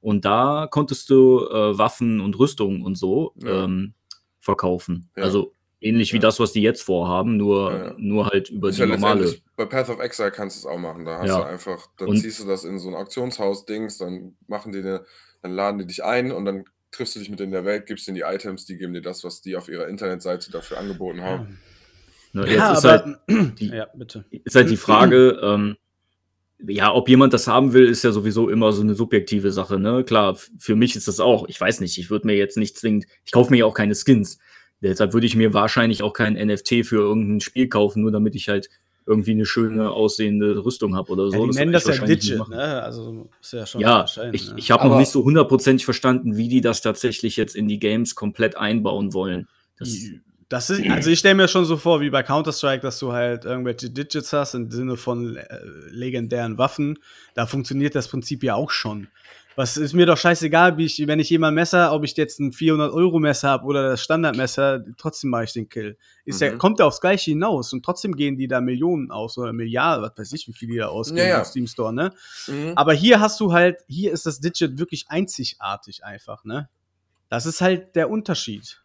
[0.00, 3.64] Und da konntest du äh, Waffen und Rüstungen und so Ja.
[3.64, 3.94] ähm,
[4.40, 5.10] verkaufen.
[5.16, 5.24] Ja.
[5.24, 6.22] Also ähnlich wie Ja.
[6.22, 7.94] das, was die jetzt vorhaben, nur, Ja, ja.
[7.98, 9.34] nur halt über Ist die ja normale.
[9.56, 11.04] Bei Path of Exile kannst du es auch machen.
[11.04, 11.38] Da hast Ja.
[11.38, 15.04] du einfach, dann Und- ziehst du das in so ein Auktionshaus-Dings, dann machen die dir,
[15.42, 18.06] dann laden die dich ein und dann triffst du dich mit in der Welt, gibst
[18.06, 21.58] denen die Items, die geben dir das, was die auf ihrer Internetseite dafür angeboten haben.
[22.34, 23.18] Ne, jetzt Ja, ist aber, halt
[23.60, 24.24] die, ja, bitte.
[24.30, 25.76] ist halt die Frage, ähm,
[26.66, 30.04] ja, ob jemand das haben will, ist ja sowieso immer so eine subjektive Sache, ne?
[30.04, 31.48] Klar, für mich ist das auch.
[31.48, 33.94] Ich weiß nicht, ich würde mir jetzt nicht zwingend, ich kaufe mir ja auch keine
[33.94, 34.38] Skins.
[34.80, 38.48] Deshalb würde ich mir wahrscheinlich auch kein NFT für irgendein Spiel kaufen, nur damit ich
[38.48, 38.68] halt
[39.06, 41.44] irgendwie eine schöne aussehende Rüstung habe oder so.
[41.44, 42.82] Ja, die nennen würd das ich ja Digit, ne?
[42.82, 44.54] Also ist ja schon Ja, ich, ne?
[44.56, 48.14] ich habe noch nicht so hundertprozentig verstanden, wie die das tatsächlich jetzt in die Games
[48.14, 49.48] komplett einbauen wollen.
[49.78, 49.96] Das,
[50.52, 53.46] Das ist, also ich stelle mir schon so vor, wie bei Counter-Strike, dass du halt
[53.46, 55.46] irgendwelche Digits hast im Sinne von äh,
[55.88, 56.98] legendären Waffen.
[57.32, 59.08] Da funktioniert das Prinzip ja auch schon.
[59.56, 62.52] Was ist mir doch scheißegal, wie ich, wenn ich jemand Messer, ob ich jetzt ein
[62.52, 65.96] 400-Euro-Messer habe oder das Standardmesser, trotzdem mache ich den Kill.
[66.26, 66.58] Ist ja, Mhm.
[66.58, 70.12] kommt ja aufs Gleiche hinaus und trotzdem gehen die da Millionen aus oder Milliarden, was
[70.18, 71.38] weiß ich, wie viel die da ausgeben Ja, ja.
[71.38, 72.12] im Steam Store, ne?
[72.46, 72.72] Mhm.
[72.76, 76.68] Aber hier hast du halt, hier ist das Digit wirklich einzigartig einfach, ne?
[77.30, 78.81] Das ist halt der Unterschied.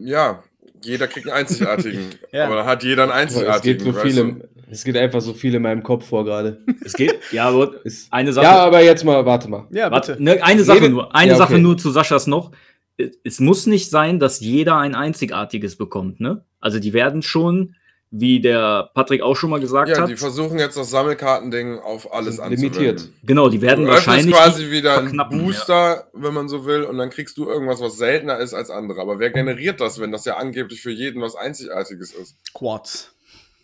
[0.00, 0.42] Ja,
[0.82, 2.06] jeder kriegt einen einzigartigen.
[2.32, 2.46] Ja.
[2.46, 3.84] Aber hat jeder einen Aber es geht einzigartigen.
[3.84, 4.20] so weißt viel du?
[4.22, 6.60] im, es geht einfach so viel in meinem Kopf vor gerade.
[6.84, 7.72] es geht, ja, aber
[8.10, 8.44] eine Sache.
[8.46, 9.66] Ja, aber jetzt mal, warte mal.
[9.70, 11.62] Ja, Warte, ne, eine Sache Redet- nur, eine Ja, Sache okay.
[11.62, 12.50] nur zu Saschas noch.
[12.96, 16.44] Es- Es muss nicht sein, dass jeder ein einzigartiges bekommt, ne?
[16.60, 17.76] Also die werden schon,
[18.16, 22.12] wie der Patrick auch schon mal gesagt Ja, hat, die versuchen jetzt das Sammelkartending auf
[22.12, 22.60] alles anzuwenden.
[22.80, 23.08] limitiert.
[23.24, 27.10] genau, die werden Du wahrscheinlich quasi wieder verknappen, Booster, wenn man so will, und dann
[27.10, 29.00] kriegst du irgendwas, was seltener ist als andere.
[29.00, 32.36] Aber wer generiert das, wenn das ja angeblich für jeden was Einzigartiges ist?
[32.54, 33.12] Quads.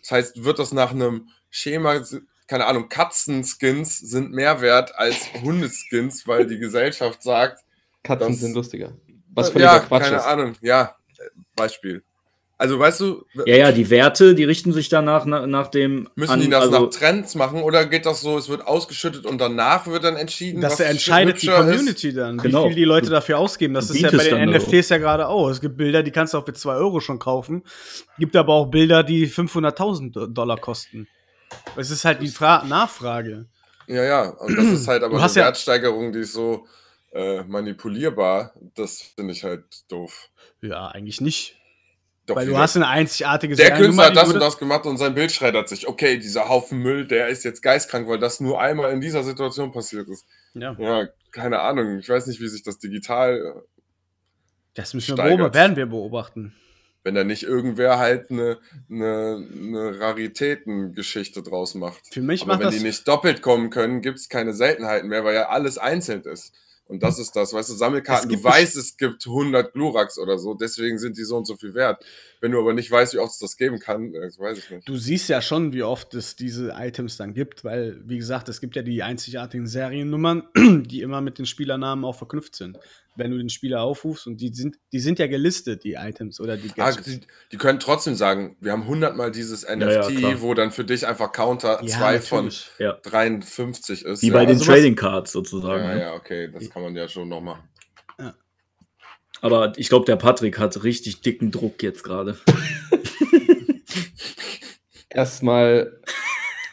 [0.01, 2.01] Das heißt, wird das nach einem Schema,
[2.47, 7.61] keine Ahnung, Katzenskins sind mehr wert als Hundeskins, weil die Gesellschaft sagt,
[8.03, 8.91] Katzen Das- sind lustiger.
[9.33, 10.25] Was völliger ja, Quatsch keine ist.
[10.25, 10.95] Ahnung, ja,
[11.55, 12.03] Beispiel.
[12.61, 16.07] Also weißt du, Ja, ja, die Werte, die richten sich danach nach, nach dem.
[16.13, 19.25] müssen an- die das also, nach Trends machen oder geht das so, es wird ausgeschüttet
[19.25, 21.75] und danach wird dann entschieden, Das was entscheidet die hübscher ist?
[21.77, 22.65] Community dann, Genau.
[22.65, 23.73] wie viel die Leute Du- dafür ausgeben.
[23.73, 24.49] Das ist ja bei den.
[24.51, 25.49] NFTs ja gerade auch.
[25.49, 27.63] Es gibt Bilder, die kannst du auch für 2 Euro schon kaufen.
[28.19, 31.07] Gibt aber auch Bilder, die 500.000 Do- Dollar kosten.
[31.75, 33.47] Es ist halt die Fra Nachfrage.
[33.87, 36.67] Ja, ja, und das ist halt aber eine ja- Wertsteigerung, die ist so
[37.11, 38.53] äh, manipulierbar.
[38.75, 40.29] Das finde ich halt doof.
[40.61, 41.55] Ja, eigentlich nicht.
[42.27, 45.15] Doch, Weil du hast eine einzigartige der Künstler hat das und das gemacht und sein
[45.15, 45.87] Bild schreddert sich.
[45.87, 49.71] Okay, dieser Haufen Müll, der ist jetzt geistkrank, weil das nur einmal in dieser Situation
[49.71, 50.25] passiert ist.
[50.53, 51.97] Ja, Ja, keine Ahnung.
[51.97, 53.63] Ich weiß nicht, wie sich das digital,
[54.73, 56.53] das müssen wir beobachten, werden wir beobachten.
[57.03, 62.13] wenn da nicht irgendwer halt eine, eine, eine Raritätengeschichte draus macht.
[62.13, 65.09] Für mich Aber macht wenn das die nicht doppelt kommen können, gibt es keine Seltenheiten
[65.09, 66.53] mehr, weil ja alles einzeln ist.
[66.91, 70.55] Und das ist das, weißt du, Sammelkarten, du weißt, es gibt 100 Gluraks oder so,
[70.55, 72.03] deswegen sind die so und so viel wert.
[72.41, 74.69] Wenn du aber nicht weißt, wie oft es das geben kann, äh, das weiß ich
[74.71, 74.89] nicht.
[74.89, 78.59] Du siehst ja schon, wie oft es diese Items dann gibt, weil, wie gesagt, es
[78.59, 80.43] gibt ja die einzigartigen Seriennummern,
[80.85, 82.77] die immer mit den Spielernamen auch verknüpft sind.
[83.15, 86.55] Wenn du den Spieler aufrufst und die sind, die sind ja gelistet, die Items oder
[86.57, 87.05] die Ah, Gadgets.
[87.07, 87.19] die,
[87.51, 90.41] die können trotzdem sagen, wir haben 100 mal dieses ja, NFT, klar.
[90.41, 92.69] wo dann für dich einfach Counter Ja, 2 von natürlich.
[92.79, 92.93] Ja.
[93.03, 94.21] 53 ist.
[94.21, 94.33] Wie ja.
[94.33, 95.83] bei den sowas- Trading Cards sozusagen.
[95.83, 96.01] Ja, ne?
[96.01, 97.63] ja, okay, das kann man ja schon noch machen.
[99.41, 102.37] Aber ich glaube, der Patrick hat richtig dicken Druck jetzt gerade.
[105.09, 105.99] Erstmal,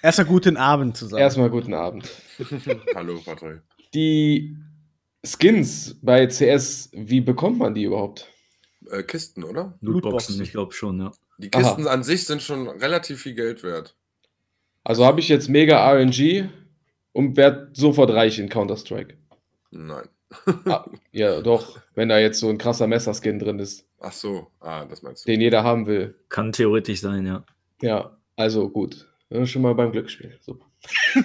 [0.02, 1.20] Erstmal guten Abend zusammen.
[1.20, 2.08] erstmal guten Abend.
[2.94, 3.62] Hallo, Patrick.
[3.94, 4.56] Die
[5.24, 8.28] Skins bei CS, wie bekommt man die überhaupt?
[8.90, 9.76] Äh, Kisten, oder?
[9.80, 10.42] Lootboxen, Lootboxen.
[10.42, 11.10] ich glaube schon, ja.
[11.38, 13.96] Die Kisten an sich sind schon relativ viel Geld wert.
[14.84, 16.48] Also habe ich jetzt mega RNG
[17.12, 19.16] und werde sofort reich in Counter-Strike.
[19.70, 20.08] Nein.
[20.66, 24.84] Ah, ja, doch, wenn da jetzt so ein krasser Messerskin drin ist, Ach so, ah,
[24.84, 25.30] das meinst du.
[25.30, 26.14] den jeder haben will.
[26.28, 27.44] Kann theoretisch sein, ja.
[27.80, 29.08] Ja, also gut.
[29.30, 30.38] Ja, schon mal beim Glücksspiel.
[30.40, 30.66] Super.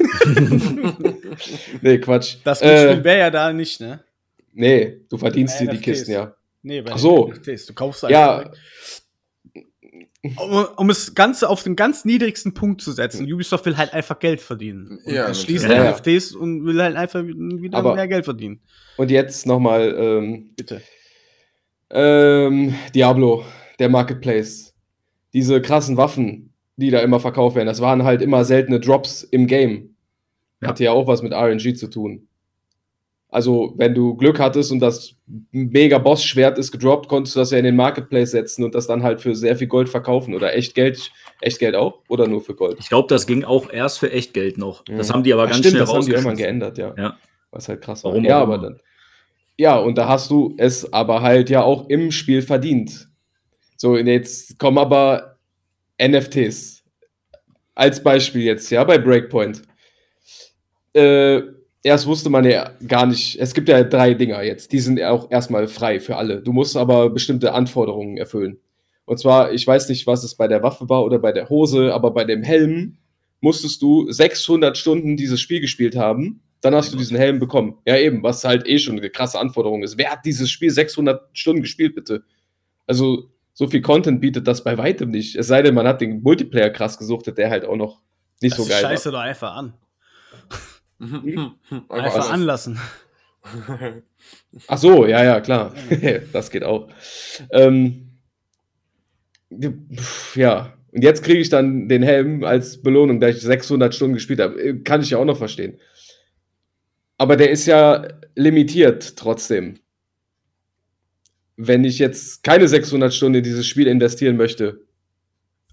[1.81, 2.37] nee, Quatsch.
[2.43, 4.03] das äh, Glücksspiel wäre ja da nicht, ne?
[4.53, 5.79] nee, du verdienst dir die.
[5.79, 6.35] Kisten, ja.
[6.61, 7.27] Nee, bei Ach so.
[7.27, 7.65] NFTs.
[7.65, 8.53] Du kaufst Ja, einfach.
[10.23, 14.19] Um, um es Ganze auf den ganz niedrigsten Punkt zu setzen, Ubisoft will halt einfach
[14.19, 14.99] Geld verdienen.
[15.03, 15.91] Und Ja, ja, schließt natürlich.
[16.21, 18.61] NFTs und will halt einfach wieder Aber- mehr Geld verdienen.
[18.95, 20.81] und jetzt nochmal ähm, Bitte.
[21.91, 23.43] ähm, Diablo,
[23.79, 24.73] der Marketplace.
[25.33, 29.47] Diese krassen Waffen, die da immer verkauft werden, das waren halt immer seltene Drops im
[29.47, 29.95] Game.
[30.61, 30.69] Ja.
[30.69, 32.27] Hatte ja auch was mit RNG zu tun.
[33.33, 35.15] Also, wenn du Glück hattest und das
[35.51, 39.01] mega Boss-Schwert ist gedroppt, konntest du das ja in den Marketplace setzen und das dann
[39.01, 40.35] halt für sehr viel Gold verkaufen.
[40.35, 42.03] Oder echt Geld, echt Geld auch?
[42.09, 42.77] Oder nur für Gold?
[42.79, 44.83] Ich glaube, das ging auch erst für Echtgeld noch.
[44.85, 46.61] Das haben die aber Ach, ganz stimmt, schnell das haben die irgendwann rausgeschmissen.
[46.61, 46.93] geändert, ja.
[46.95, 47.17] Ja.
[47.49, 48.29] Was halt krass Warum war.
[48.29, 48.79] Ja, aber dann.
[49.57, 53.07] Ja, und da hast du es aber halt ja auch im Spiel verdient.
[53.77, 55.37] So, jetzt kommen aber
[55.99, 56.83] NFTs.
[57.73, 59.63] Als Beispiel jetzt, ja, bei Breakpoint.
[60.93, 61.41] Äh,
[61.83, 65.11] erst wusste man ja gar nicht, es gibt ja drei Dinger jetzt, die sind ja
[65.11, 66.41] auch erstmal frei für alle.
[66.41, 68.57] Du musst aber bestimmte Anforderungen erfüllen.
[69.05, 71.93] Und zwar, ich weiß nicht, was es bei der Waffe war oder bei der Hose,
[71.93, 72.97] aber bei dem Helm
[73.41, 76.41] musstest du 600 Stunden dieses Spiel gespielt haben.
[76.61, 77.77] Dann hast du diesen Helm bekommen.
[77.85, 79.97] Ja, eben, was halt eh schon eine krasse Anforderung ist.
[79.97, 82.23] Wer hat dieses Spiel 600 Stunden gespielt, bitte?
[82.87, 85.35] Also, so viel Content bietet das bei weitem nicht.
[85.35, 87.99] Es sei denn, man hat den Multiplayer krass gesuchtet, der halt auch noch
[88.41, 89.19] nicht Das so geil scheiße war.
[89.19, 89.73] doch einfach an.
[91.03, 92.29] Einfach Einfach alles.
[92.29, 92.79] anlassen.
[94.67, 95.73] Ach so, ja, ja, klar.
[96.33, 96.89] das geht auch.
[97.51, 98.09] Ähm,
[99.51, 104.13] pf, ja, und jetzt kriege ich dann den Helm als Belohnung, da ich 600 Stunden
[104.13, 104.61] gespielt habe.
[104.61, 105.79] Äh, Kann ich ja auch noch verstehen.
[107.17, 109.79] Aber der ist ja limitiert trotzdem.
[111.55, 114.81] Wenn ich jetzt keine 600 Stunden in dieses Spiel investieren möchte,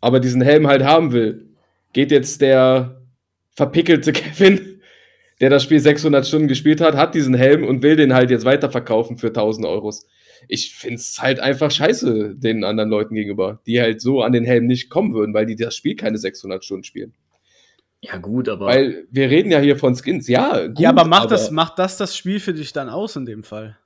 [0.01, 1.51] aber diesen Helm halt haben will,
[1.93, 3.03] geht jetzt der
[3.51, 4.70] verpickelte Kevin,
[5.41, 8.45] der das Spiel 600 Stunden gespielt hat, hat diesen Helm und will den halt jetzt
[8.45, 10.07] weiterverkaufen für 1000 Euros.
[10.49, 14.67] Ich find's halt einfach scheiße den anderen Leuten gegenüber, die halt so an den Helm
[14.67, 17.15] nicht kommen würden, weil die das Spiel keine 600 Stunden spielen.
[18.03, 20.27] Ja, gut, aber Weil wir reden ja hier von Skins.
[20.27, 23.27] Ja, gut, ja, aber macht, das, macht das das Spiel für dich dann aus in
[23.27, 23.77] dem Fall?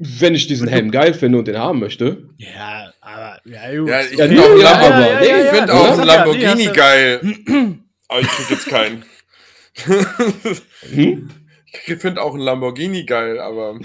[0.00, 2.24] wenn ich diesen Helm geil finde und den haben möchte.
[2.38, 3.88] Ja, aber ja, gut.
[3.90, 5.92] Ja, ich finde auch, Lambo- ja, ja, ich ja, find ja, auch ja.
[5.92, 7.20] ein Ja, nee, Lamborghini geil.
[8.08, 9.04] Aber ich krieg jetzt keinen.
[10.92, 11.30] Hm?
[11.86, 13.78] Ich finde auch einen Lamborghini geil, aber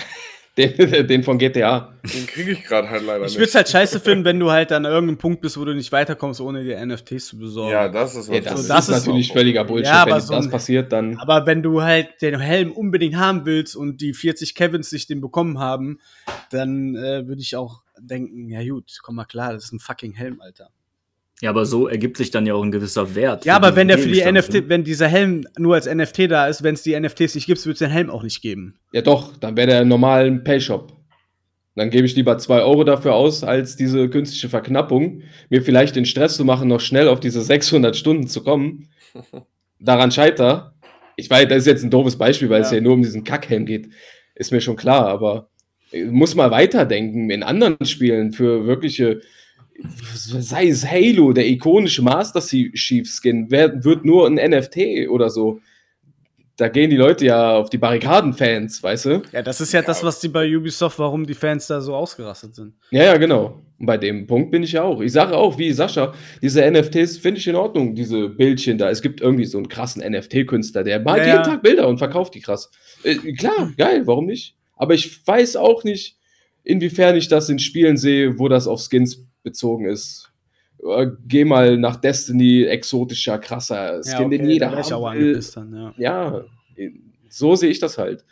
[0.57, 0.75] Den,
[1.07, 1.93] den von GTA.
[2.03, 3.55] den kriege ich gerade halt leider Ich würde es nicht.
[3.55, 6.63] halt scheiße finden, wenn du halt an irgendeinem Punkt bist, wo du nicht weiterkommst, ohne
[6.63, 7.71] dir NFTs zu besorgen.
[7.73, 9.87] Ja, das ist Ja, das, So, das ist ist natürlich völliger Bullshit.
[9.87, 11.17] Ja, aber wenn so das ein- passiert, dann.
[11.17, 15.21] Aber wenn du halt den Helm unbedingt haben willst und die 40 Kevins sich den
[15.21, 15.99] bekommen haben,
[16.51, 20.13] dann äh, würde ich auch denken, ja gut, komm mal klar, das ist ein fucking
[20.13, 20.69] Helm, Alter.
[21.41, 23.45] Ja, aber so ergibt sich dann ja auch ein gewisser Wert.
[23.45, 26.63] Ja, aber wenn der für die NFT, wenn dieser Helm nur als NFT da ist,
[26.63, 28.75] wenn es die NFTs nicht gibt, wird es den Helm auch nicht geben.
[28.93, 30.93] Ja, doch, dann wäre der im normalen Payshop.
[31.75, 36.05] Dann gebe ich lieber 2 Euro dafür aus, als diese künstliche Verknappung, mir vielleicht den
[36.05, 38.87] Stress zu machen, noch schnell auf diese 600 Stunden zu kommen.
[39.79, 40.73] Daran scheiter.
[41.17, 42.77] Ich weiß, das ist jetzt ein doofes Beispiel, weil es Ja.
[42.77, 43.89] ja nur um diesen Kackhelm geht.
[44.35, 45.49] Ist mir schon klar, aber
[45.91, 49.19] äh, muss mal weiterdenken in anderen Spielen für wirkliche
[49.83, 55.59] sei es Halo, der ikonische Master Chief Skin, wird nur ein NFT oder so.
[56.57, 59.21] Da gehen die Leute ja auf die Barrikaden, Fans, weißt du?
[59.33, 59.87] Ja, das ist ja, Ja.
[59.87, 62.75] das, was die bei Ubisoft, warum die Fans da so ausgerastet sind.
[62.91, 63.61] Ja, ja, genau.
[63.77, 65.01] Und bei dem Punkt bin ich ja auch.
[65.01, 68.89] Ich sage auch, wie Sascha, diese NFTs finde ich in Ordnung, diese Bildchen da.
[68.89, 71.43] Es gibt irgendwie so einen krassen NFT-Künstler, der malt Ja, jeden ja.
[71.43, 72.71] Tag Bilder und verkauft die krass.
[73.03, 74.55] Äh, klar, geil, warum nicht?
[74.77, 76.15] Aber ich weiß auch nicht,
[76.63, 80.29] inwiefern ich das in Spielen sehe, wo das auf Skins bezogen ist.
[80.83, 85.27] Äh, Geh mal nach Destiny, exotischer, krasser Skin, den jeder ich auch haben will.
[85.29, 85.93] angepisst dann, ja.
[85.97, 86.41] Ja,
[87.29, 88.25] so sehe ich das halt.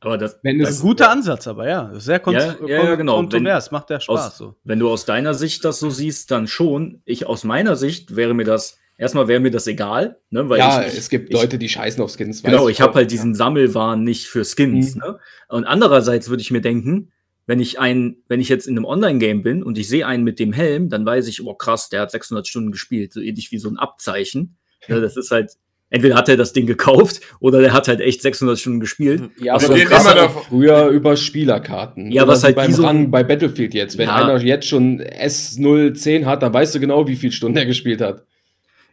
[0.00, 1.92] Aber das, Wenn Das ist ein guter Ansatz, aber ja.
[1.94, 3.16] Sehr kont Ja, ja, ja, genau.
[3.16, 4.56] kontrovers, macht ja Spaß aus, so.
[4.64, 7.02] wenn du aus deiner Sicht das so siehst, dann schon.
[7.04, 10.82] Ich aus meiner Sicht wäre mir das, erstmal wäre mir das egal, ne, weil ja,
[10.84, 12.42] ich, es gibt ich- Leute, die scheißen auf Skins.
[12.42, 14.96] Genau, weiß ich habe halt diesen Sammelwahn nicht für Skins.
[14.96, 15.00] Mhm.
[15.02, 15.18] Ne?
[15.48, 17.12] Und andererseits würde ich mir denken,
[17.46, 20.38] wenn ich ein, wenn ich jetzt in einem Online-Game bin und ich sehe einen mit
[20.38, 23.58] dem Helm, dann weiß ich, oh krass, der hat 600 Stunden gespielt, so ähnlich wie
[23.58, 24.56] so ein Abzeichen.
[24.88, 25.52] Ne, das ist halt,
[25.90, 29.22] entweder hat er das Ding gekauft oder der hat halt echt 600 Stunden gespielt.
[29.40, 32.10] Ja, aber so das ein war krasser- auch früher über Spielerkarten.
[32.10, 33.98] Ja, Oder was halt beim so Rang bei Battlefield jetzt.
[33.98, 34.16] Wenn Ja.
[34.16, 38.24] einer jetzt schon S010 hat, dann weißt du genau, wie viele Stunden er gespielt hat.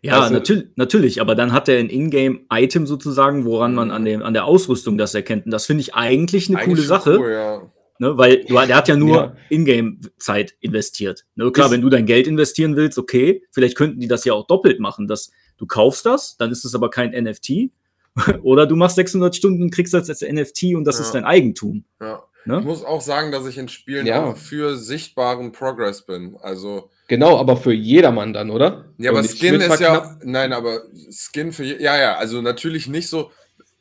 [0.01, 0.33] Ja, Weißt du?
[0.35, 4.45] natür natürlich, aber dann hat er ein Ingame-Item sozusagen, woran man an, dem, an der
[4.45, 5.45] Ausrüstung das erkennt.
[5.45, 7.19] Und das finde ich eigentlich eine Eigentlich coole Sache.
[7.19, 7.61] Cool, ja.
[8.01, 9.35] Ne, weil du, der hat ja nur Ja.
[9.49, 11.25] Ingame-Zeit investiert.
[11.35, 14.33] Ne, klar, Ist- wenn du dein Geld investieren willst, okay, vielleicht könnten die das ja
[14.33, 17.71] auch doppelt machen, dass du kaufst das, dann ist es aber kein NFT.
[18.41, 21.03] Oder du machst 600 Stunden, kriegst das als NFT und das Ja.
[21.05, 21.83] ist dein Eigentum.
[22.01, 22.23] ja.
[22.45, 22.59] Ne?
[22.59, 24.23] Ich muss auch sagen, dass ich in Spielen Ja.
[24.23, 26.37] auch für sichtbaren Progress bin.
[26.41, 28.85] Also, Genau, aber für jedermann dann, oder?
[28.97, 33.29] ja, aber Skin ist ja, nein, aber Skin für, ja, ja, also natürlich nicht so,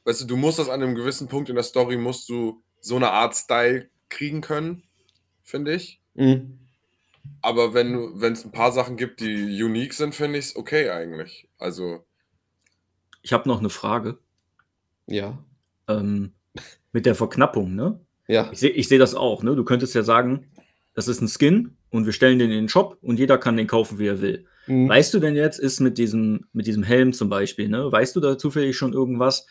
[0.05, 2.97] weißt du, du musst das an einem gewissen Punkt in der Story, musst du so
[2.97, 4.83] eine Art Style kriegen können,
[5.43, 6.01] finde ich.
[6.15, 6.59] Mhm.
[7.43, 11.49] Aber wenn es ein paar Sachen gibt, die unique sind, finde ich es okay eigentlich.
[11.59, 12.05] Also,
[13.23, 14.19] Ich habe noch eine Frage
[15.07, 15.39] Ja.
[15.89, 16.33] ähm,
[16.93, 17.75] mit der Verknappung.
[17.75, 18.01] Ne?
[18.29, 18.51] Ja.
[18.53, 19.43] Ich sehe ich seh das auch.
[19.43, 19.55] Ne?
[19.57, 20.47] Du könntest ja sagen,
[20.95, 23.67] das ist ein Skin und wir stellen den in den Shop und jeder kann den
[23.67, 24.47] kaufen, wie er will.
[24.67, 24.89] Mhm.
[24.89, 27.91] Weißt du denn jetzt, ist mit diesem, mit diesem Helm zum Beispiel, ne?
[27.93, 29.47] Weißt du da zufällig schon irgendwas?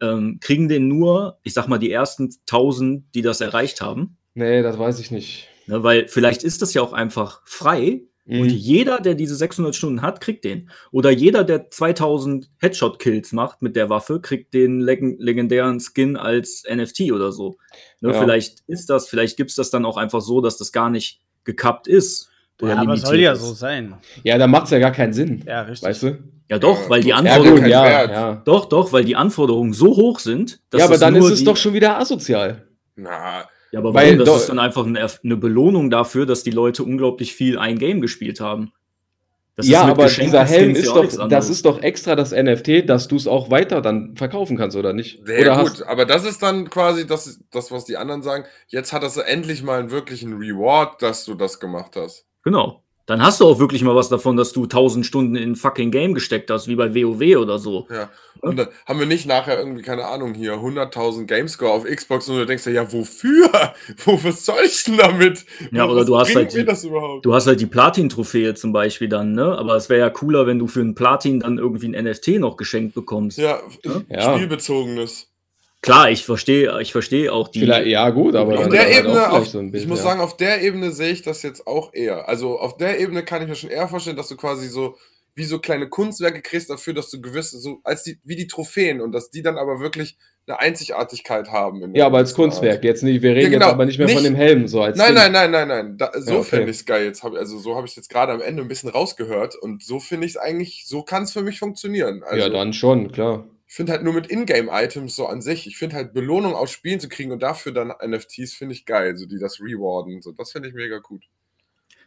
[0.00, 4.16] Ähm, kriegen den nur, ich sag mal, die ersten 1000, die das erreicht haben?
[4.34, 5.48] Nee, das weiß ich nicht.
[5.66, 5.82] Ne?
[5.82, 8.40] Weil vielleicht ist das ja auch einfach frei Mhm.
[8.40, 10.70] und jeder, der diese 600 Stunden hat, kriegt den.
[10.90, 16.64] Oder jeder, der 2000 Headshot-Kills macht mit der Waffe, kriegt den leg legendären Skin als
[16.68, 17.58] NFT oder so.
[18.00, 18.12] Ne?
[18.12, 18.20] Ja.
[18.20, 21.20] Vielleicht ist das, vielleicht gibt es das dann auch einfach so, dass das gar nicht
[21.44, 22.30] gekappt ist.
[22.62, 23.40] Ja, aber limitiert soll ja ist.
[23.40, 23.94] so sein.
[24.22, 25.42] Ja, da macht es ja gar keinen Sinn.
[25.46, 25.88] Ja, richtig.
[25.88, 26.18] Weißt du?
[26.50, 27.66] Ja, doch, weil die Ja, Anforderungen.
[27.66, 28.42] ja, ja.
[28.44, 31.56] Doch, doch, weil die Anforderungen so hoch sind, dass Ja, aber dann ist es doch
[31.56, 32.68] schon wieder asozial.
[32.96, 34.18] na, Ja, aber weil warum?
[34.20, 37.78] Das doch- ist dann einfach eine, eine Belohnung dafür, dass die Leute unglaublich viel ein
[37.78, 38.72] Game gespielt haben.
[39.56, 43.06] Das ja, aber geschenkten dieser Helm ist doch, das ist doch extra das NFT, dass
[43.06, 45.24] du es auch weiter dann verkaufen kannst, oder nicht?
[45.24, 48.44] Sehr oder gut, aber das ist dann quasi das, das, was die anderen sagen.
[48.66, 52.26] Jetzt hat das endlich mal einen wirklichen Reward, dass du das gemacht hast.
[52.44, 52.80] Genau.
[53.06, 55.90] Dann hast du auch wirklich mal was davon, dass du 1000 Stunden in ein fucking
[55.90, 57.86] Game gesteckt hast, wie bei WoW oder so.
[57.90, 58.08] Ja.
[58.40, 62.38] Und dann haben wir nicht nachher irgendwie, keine Ahnung, hier 100.000 Gamescore auf Xbox und
[62.38, 63.50] du denkst dir, ja, wofür?
[64.06, 65.44] Wofür soll ich denn damit?
[65.70, 66.64] Ja, Was oder du hast halt die-?
[67.20, 69.54] Du hast halt die Platin-Trophäe zum Beispiel dann, ne?
[69.58, 72.56] Aber es wäre ja cooler, wenn du für einen Platin dann irgendwie ein NFT noch
[72.56, 73.36] geschenkt bekommst.
[73.36, 73.60] Ja,
[74.08, 74.34] Ja.
[74.34, 75.30] spielbezogenes.
[75.84, 77.60] Klar, ich verstehe, ich verstehe auch die.
[77.60, 79.98] vielleicht, ja, gut, aber Auf der halt Ebene, auch vielleicht auf, so Bild, ich muss
[79.98, 80.04] ja.
[80.04, 82.26] sagen, auf der Ebene sehe ich das jetzt auch eher.
[82.26, 84.96] Also auf der Ebene kann ich mir schon eher vorstellen, dass du quasi so
[85.34, 89.02] wie so kleine Kunstwerke kriegst dafür, dass du gewisse, so als die, wie die Trophäen
[89.02, 90.16] und dass die dann aber wirklich
[90.46, 91.82] eine Einzigartigkeit haben.
[91.82, 92.60] in Ja, aber als gewissen Art.
[92.60, 92.84] Kunstwerk.
[92.84, 93.66] Jetzt nicht, wir reden Ja, genau.
[93.66, 95.98] jetzt aber nicht mehr von Nicht- dem Helm, so als Nein, nein, nein, nein, nein.
[95.98, 96.48] Da, so Ja, okay.
[96.48, 97.04] fände ich es geil.
[97.04, 99.82] Jetzt hab, also so habe ich es jetzt gerade am Ende ein bisschen rausgehört und
[99.82, 102.22] so finde ich es eigentlich, so kann es für mich funktionieren.
[102.22, 103.44] Also, ja, dann schon, klar.
[103.74, 107.00] Ich finde halt nur mit Ingame-Items so an sich, ich finde halt Belohnung aus Spielen
[107.00, 110.22] zu kriegen und dafür dann NFTs finde ich geil, so die das rewarden.
[110.22, 111.24] So, das finde ich mega gut.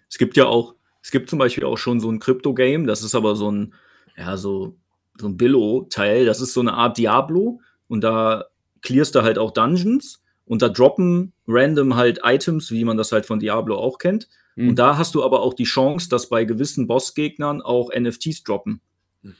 [0.09, 3.15] Es gibt ja auch, es gibt zum Beispiel auch schon so ein Crypto-Game, das ist
[3.15, 3.73] aber so ein,
[4.15, 4.77] ja, so,
[5.19, 7.59] so ein Billo-Teil, das ist so eine Art Diablo
[7.89, 8.45] und da
[8.81, 13.25] clearst du halt auch Dungeons und da droppen random halt Items, wie man das halt
[13.25, 14.29] von Diablo auch kennt.
[14.55, 14.69] Mhm.
[14.69, 18.79] Und da hast du aber auch die Chance, dass bei gewissen Bossgegnern auch NFTs droppen.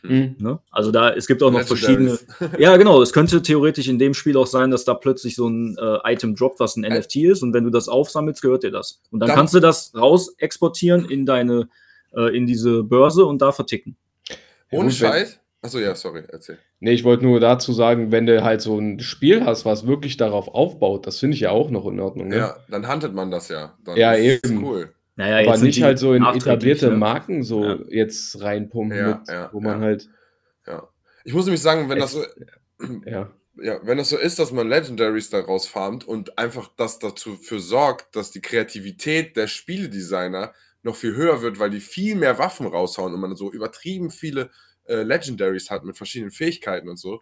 [0.03, 0.35] Mhm.
[0.39, 0.59] Ne?
[0.71, 2.17] Also da, es gibt auch noch verschiedene.
[2.59, 3.01] Ja, genau.
[3.01, 6.35] Es könnte theoretisch in dem Spiel auch sein, dass da plötzlich so ein äh, Item
[6.35, 6.97] droppt, was ein Äh.
[6.99, 7.43] NFT ist.
[7.43, 9.01] Und wenn du das aufsammelst, gehört dir das.
[9.11, 11.69] Und dann Dann- kannst du das raus exportieren in deine,
[12.15, 13.95] äh, in diese Börse und da verticken.
[14.71, 15.39] Ohne Scheiß.
[15.61, 16.59] Achso, ja, sorry, erzähl.
[16.79, 20.15] Nee, ich wollte nur dazu sagen, wenn du halt so ein Spiel hast, was wirklich
[20.15, 22.27] darauf aufbaut, das finde ich ja auch noch in Ordnung.
[22.27, 22.37] Ne?
[22.37, 23.73] Ja, dann huntet man das ja.
[23.83, 24.63] Dann Ja, ist es eben.
[24.63, 24.93] cool.
[25.17, 26.95] Naja, aber nicht halt so in etablierte ne?
[26.97, 27.77] Marken so Ja.
[27.89, 29.85] jetzt reinpumpen, Ja, mit, ja, wo man ja.
[29.85, 30.09] halt,
[30.65, 30.87] Ja.
[31.25, 32.29] Ich muss nämlich sagen, wenn das Es-
[32.79, 33.33] so, ja.
[33.61, 37.59] ja, wenn das so ist, dass man Legendaries daraus farmt und einfach das dazu für
[37.59, 40.53] sorgt, dass die Kreativität der Spieledesigner
[40.83, 44.51] noch viel höher wird, weil die viel mehr Waffen raushauen und man so übertrieben viele
[44.87, 47.21] äh, Legendaries hat mit verschiedenen Fähigkeiten und so.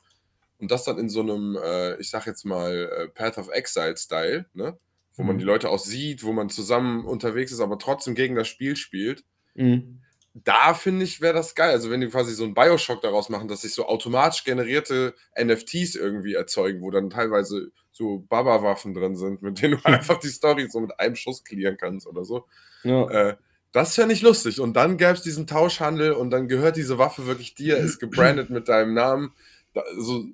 [0.60, 4.46] Und das dann in so einem, äh, ich sag jetzt mal, äh, Path of Exile-Style,
[4.54, 4.78] ne?
[5.16, 5.39] Wo man Mhm.
[5.39, 9.24] die Leute auch sieht, wo man zusammen unterwegs ist, aber trotzdem gegen das Spiel spielt
[9.55, 10.01] Mhm.
[10.34, 11.70] da finde ich, wäre das geil.
[11.70, 15.95] Also wenn die quasi so einen Bioshock daraus machen, dass sich so automatisch generierte NFTs
[15.95, 20.68] irgendwie erzeugen, wo dann teilweise so Baba-Waffen drin sind, mit denen du einfach die Story
[20.70, 22.45] so mit einem Schuss clearen kannst oder so.
[22.84, 23.09] Ja.
[23.09, 23.38] Äh,
[23.72, 24.59] das fände ich lustig.
[24.59, 28.49] Und dann gäbe es diesen Tauschhandel und dann gehört diese Waffe wirklich dir, ist gebrandet
[28.49, 29.32] mit deinem Namen.
[29.74, 30.26] Da, so,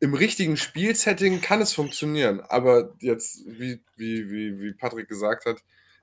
[0.00, 5.62] im richtigen Spielsetting kann es funktionieren, aber jetzt, wie, wie, wie, wie Patrick gesagt hat,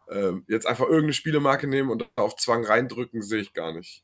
[0.09, 4.03] ähm, jetzt einfach irgendeine Spielemarke nehmen und auf Zwang reindrücken, sehe ich gar nicht.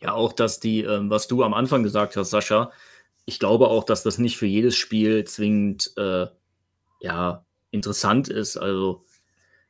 [0.00, 2.72] Ja, auch, dass die, ähm, was du am Anfang gesagt hast, Sascha,
[3.24, 6.26] ich glaube auch, dass das nicht für jedes Spiel zwingend äh,
[7.00, 8.56] ja, interessant ist.
[8.56, 9.04] Also,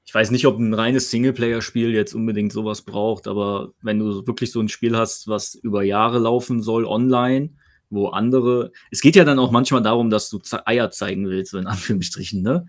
[0.05, 4.51] ich weiß nicht, ob ein reines Singleplayer-Spiel jetzt unbedingt sowas braucht, aber wenn du wirklich
[4.51, 7.57] so ein Spiel hast, was über Jahre laufen soll, online,
[7.93, 8.73] wo andere.
[8.91, 12.43] Es geht ja dann auch manchmal darum, dass du Eier zeigen willst, so in Anführungsstrichen,
[12.43, 12.67] ne?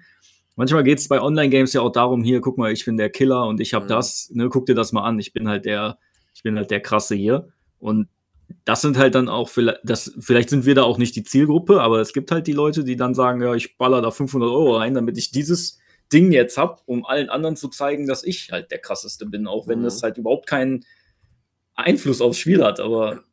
[0.56, 3.48] Manchmal geht es bei Online-Games ja auch darum, hier, guck mal, ich bin der Killer
[3.48, 3.90] und ich habe Mhm.
[3.90, 5.98] das, ne, guck dir das mal an, ich bin halt der,
[6.36, 7.48] ich bin halt der Krasse hier.
[7.80, 8.08] Und
[8.66, 11.82] das sind halt dann auch, vielleicht, das, vielleicht sind wir da auch nicht die Zielgruppe,
[11.82, 14.78] aber es gibt halt die Leute, die dann sagen, ja, ich baller da 500 Euro
[14.78, 15.80] rein, damit ich dieses
[16.12, 19.68] Ding jetzt hab, um allen anderen zu zeigen, dass ich halt der Krasseste bin, auch
[19.68, 19.86] wenn Mhm.
[19.86, 20.86] das halt überhaupt keinen
[21.74, 23.24] Einfluss aufs Spiel hat, aber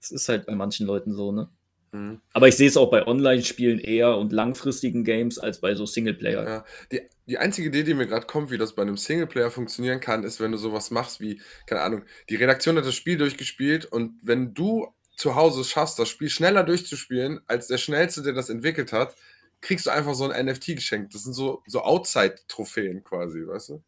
[0.00, 1.48] es ist halt bei manchen Leuten so, ne?
[1.92, 2.20] Mhm.
[2.32, 6.46] Aber ich sehe es auch bei Online-Spielen eher und langfristigen Games als bei so Singleplayer.
[6.46, 6.64] Ja.
[6.92, 10.24] Die, die einzige Idee, die mir gerade kommt, wie das bei einem Singleplayer funktionieren kann,
[10.24, 14.18] ist, wenn du sowas machst wie, keine Ahnung, die Redaktion hat das Spiel durchgespielt und
[14.22, 18.92] wenn du zu Hause schaffst, das Spiel schneller durchzuspielen, als der Schnellste, der das entwickelt
[18.92, 19.14] hat,
[19.60, 21.14] kriegst du einfach so ein NFT geschenkt.
[21.14, 23.82] Das sind so, so Outside-Trophäen quasi, weißt du?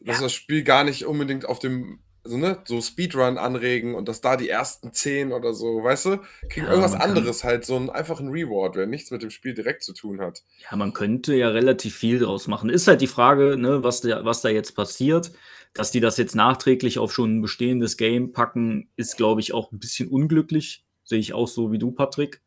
[0.00, 4.20] Dass das Spiel gar nicht unbedingt auf dem, also ne, so Speedrun anregen und dass
[4.20, 6.18] da die ersten zehn oder so, weißt du,
[6.50, 9.54] kriegen Ja, irgendwas anderes halt, so ein einfach ein Reward, der nichts mit dem Spiel
[9.54, 10.42] direkt zu tun hat.
[10.70, 12.68] Ja, man könnte ja relativ viel draus machen.
[12.68, 15.32] Ist halt die Frage, ne, was, der, was da jetzt passiert.
[15.74, 19.72] Dass die das jetzt nachträglich auf schon ein bestehendes Game packen, ist, glaube ich, auch
[19.72, 20.84] ein bisschen unglücklich.
[21.04, 22.42] Sehe ich auch so wie du, Patrick.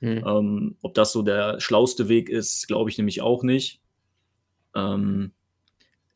[0.00, 0.24] Mhm.
[0.26, 3.80] Ähm, ob das so der schlauste Weg ist, glaube ich nämlich auch nicht.
[4.74, 5.32] Ähm,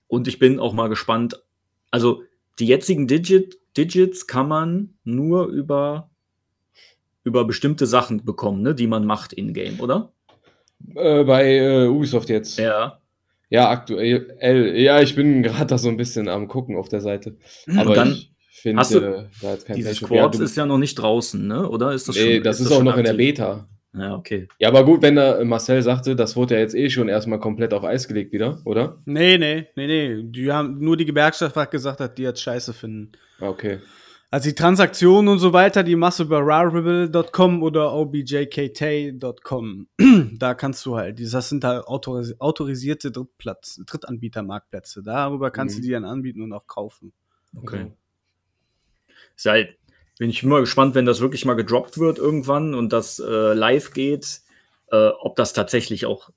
[0.06, 1.42] und ich bin auch mal gespannt.
[1.90, 2.22] Also
[2.58, 6.10] die jetzigen Digit, Digits kann man nur über,
[7.24, 10.12] über bestimmte Sachen bekommen, ne, die man macht in-game, oder?
[10.94, 12.58] Äh, bei äh, Ubisoft jetzt.
[12.58, 13.00] Ja.
[13.48, 14.76] Ja, aktuell.
[14.76, 17.36] Ja, ich bin gerade da so ein bisschen am gucken auf der Seite.
[17.76, 18.32] Aber dann ich
[18.62, 20.00] finde, da hat kein Dieses.
[20.00, 21.68] Quartz du- ist ja noch nicht draußen, ne?
[21.68, 22.44] Oder ist das Nee, schon?
[22.44, 23.14] das ist, auch schon noch in der?
[23.14, 23.68] Beta.
[23.92, 24.46] Ja, okay.
[24.60, 27.74] Ja, aber gut, wenn der Marcel sagte, das wurde ja jetzt eh schon erstmal komplett
[27.74, 29.02] auf Eis gelegt wieder, oder?
[29.04, 30.22] Nee, nee, nee, nee.
[30.22, 33.12] Die haben nur die Gewerkschaft hat gesagt, dass die jetzt scheiße finden.
[33.40, 33.78] Ah, Okay.
[34.32, 39.88] Also die Transaktionen und so weiter, die machst du über rarible.com oder objkt.com.
[40.38, 45.02] da kannst du halt, das sind halt autoris autorisierte Drittplatz, Drittanbietermarktplätze.
[45.02, 45.80] Darüber kannst Mhm.
[45.82, 47.12] du die dann anbieten und auch kaufen.
[47.56, 47.90] Okay.
[49.36, 49.76] Ist halt,
[50.20, 53.94] bin ich immer gespannt, wenn das wirklich mal gedroppt wird irgendwann und das äh, live
[53.94, 54.42] geht,
[54.92, 56.28] äh, ob das tatsächlich auch,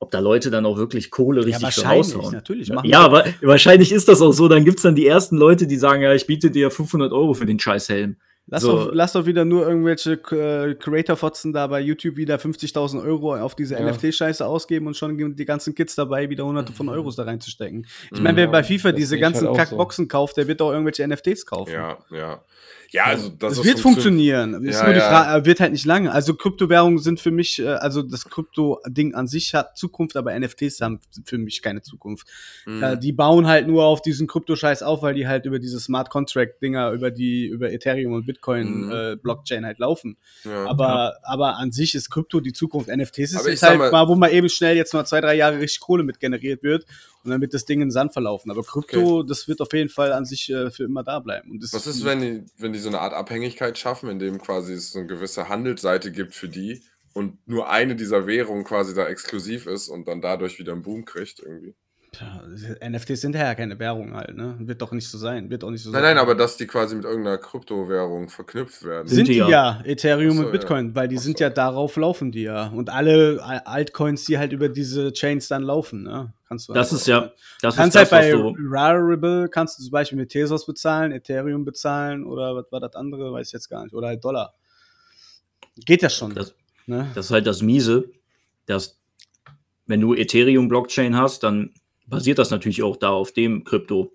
[0.00, 2.34] ob da Leute dann auch wirklich Kohle richtig für wahrscheinlich, raushauen.
[2.34, 4.48] natürlich, Ja, ja aber wahrscheinlich ist das auch so.
[4.48, 7.46] Dann gibt's dann die ersten Leute, die sagen, ja, ich biete dir 500 Euro für
[7.46, 8.16] den Scheißhelm.
[8.50, 8.86] Lass, So.
[8.86, 13.54] doch, lass doch wieder nur irgendwelche äh, Creator-Fotzen da bei YouTube wieder 50.000 Euro auf
[13.54, 13.80] diese Ja.
[13.92, 17.86] NFT-Scheiße ausgeben und schon die ganzen Kids dabei, wieder hunderte von Euros da reinzustecken.
[18.10, 18.24] Ich Mhm.
[18.24, 20.72] meine, wer Ja, bei FIFA das diese ich ganzen halt Kackboxen kauft, der wird auch
[20.72, 21.72] irgendwelche NFTs kaufen.
[21.74, 22.42] Ja, ja.
[22.90, 24.64] Ja, also das Das ist wird funktionieren.
[24.64, 25.08] Ist Ja, nur die ja.
[25.08, 26.10] Frage, äh, wird halt nicht lange.
[26.10, 30.80] Also Kryptowährungen sind für mich, äh, also das Krypto-Ding an sich hat Zukunft, aber NFTs
[30.80, 32.26] haben für mich keine Zukunft.
[32.66, 32.82] Mhm.
[32.82, 36.08] Äh, die bauen halt nur auf diesen Krypto-Scheiß auf, weil die halt über diese Smart
[36.08, 38.90] Contract-Dinger, über die, über Ethereum und Bitcoin Mhm.
[38.92, 40.16] äh, Blockchain halt laufen.
[40.44, 40.64] ja.
[40.66, 42.88] Aber, aber an sich ist Krypto die Zukunft.
[42.88, 45.58] NFTs ist jetzt halt mal- mal, wo mal eben schnell jetzt mal zwei, drei Jahre
[45.60, 46.86] richtig Kohle mit generiert wird
[47.22, 48.50] und dann wird das Ding in den Sand verlaufen.
[48.50, 51.50] Aber Krypto, das wird auf jeden Fall an sich äh, für immer da bleiben.
[51.50, 54.72] Und das Was ist, wenn die, wenn die so eine Art Abhängigkeit schaffen, indem quasi
[54.72, 59.06] es so eine gewisse Handelsseite gibt für die und nur eine dieser Währungen quasi da
[59.06, 61.74] exklusiv ist und dann dadurch wieder einen Boom kriegt irgendwie?
[62.10, 62.42] Tja,
[62.88, 64.56] NFTs sind ja keine Währung halt, ne?
[64.60, 65.50] Wird doch nicht so sein.
[65.50, 66.14] Wird auch nicht so Nein, sein.
[66.14, 69.06] nein, aber dass die quasi mit irgendeiner Kryptowährung verknüpft werden.
[69.08, 69.82] sind die die ja, ja.
[69.84, 71.44] Ethereum so, und Bitcoin, weil die Ach sind so.
[71.44, 72.68] ja darauf laufen die ja.
[72.68, 76.32] Und alle Al- Altcoins, die halt über diese Chains dann laufen, ne?
[76.48, 77.30] Kannst du Das halt ist ja, auch-
[77.60, 80.64] das kannst ist das, halt was bei du, Rarible kannst du zum Beispiel mit Tezos
[80.64, 83.94] bezahlen, Ethereum bezahlen oder was war das andere, weiß ich jetzt gar nicht.
[83.94, 84.54] Oder halt Dollar.
[85.84, 86.34] Geht ja schon.
[86.34, 86.54] Das-
[86.86, 87.10] ne?
[87.14, 88.10] das ist halt das Miese,
[88.66, 88.98] dass
[89.86, 91.72] wenn du Ethereum-Blockchain hast, dann
[92.06, 94.12] basiert das natürlich auch da auf dem Krypto.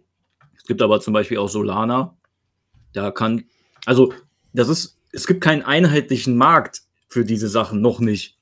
[0.57, 2.17] Es gibt aber zum Beispiel auch Solana.
[2.93, 3.45] Da kann,
[3.85, 4.13] also
[4.53, 8.37] das ist, es gibt keinen einheitlichen Markt für diese Sachen, noch nicht.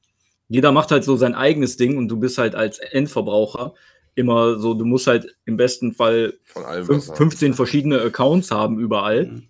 [0.52, 3.74] Jeder macht halt so sein eigenes Ding und du bist halt als Endverbraucher
[4.16, 7.18] immer so, du musst halt im besten Fall Von allem fünf, was haben.
[7.18, 9.44] 15 verschiedene Accounts haben überall, Mhm.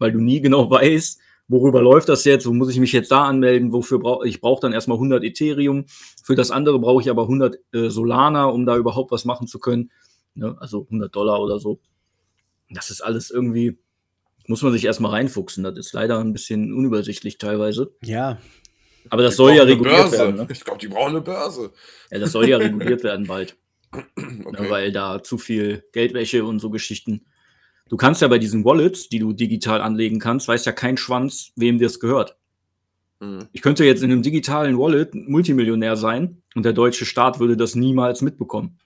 [0.00, 3.24] weil du nie genau weißt, worüber läuft das jetzt, wo muss ich mich jetzt da
[3.24, 5.84] anmelden, wofür brauche ich brauche dann erstmal 100 Ethereum,
[6.24, 9.60] für das andere brauche ich aber 100 äh, Solana, um da überhaupt was machen zu
[9.60, 9.92] können,
[10.34, 10.56] ne?
[10.58, 11.78] also 100 Dollar oder so.
[12.70, 13.78] Das ist alles irgendwie,
[14.48, 18.38] muss man sich erstmal reinfuchsen, das ist leider ein bisschen unübersichtlich teilweise, Ja,
[19.10, 20.18] aber das Die soll ja reguliert Börse.
[20.18, 20.48] werden, ne?
[20.50, 21.70] Ich glaube, die brauchen eine Börse.
[22.10, 23.56] ja, das soll ja reguliert werden bald.
[24.44, 24.62] Okay.
[24.62, 27.26] ne, weil da zu viel Geldwäsche und so Geschichten.
[27.90, 31.52] Du kannst ja bei diesen Wallets, die du digital anlegen kannst, weiß ja kein Schwanz,
[31.56, 32.36] wem das gehört.
[33.20, 33.48] Hm.
[33.52, 37.74] Ich könnte jetzt in einem digitalen Wallet Multimillionär sein und der deutsche Staat würde das
[37.74, 38.78] niemals mitbekommen.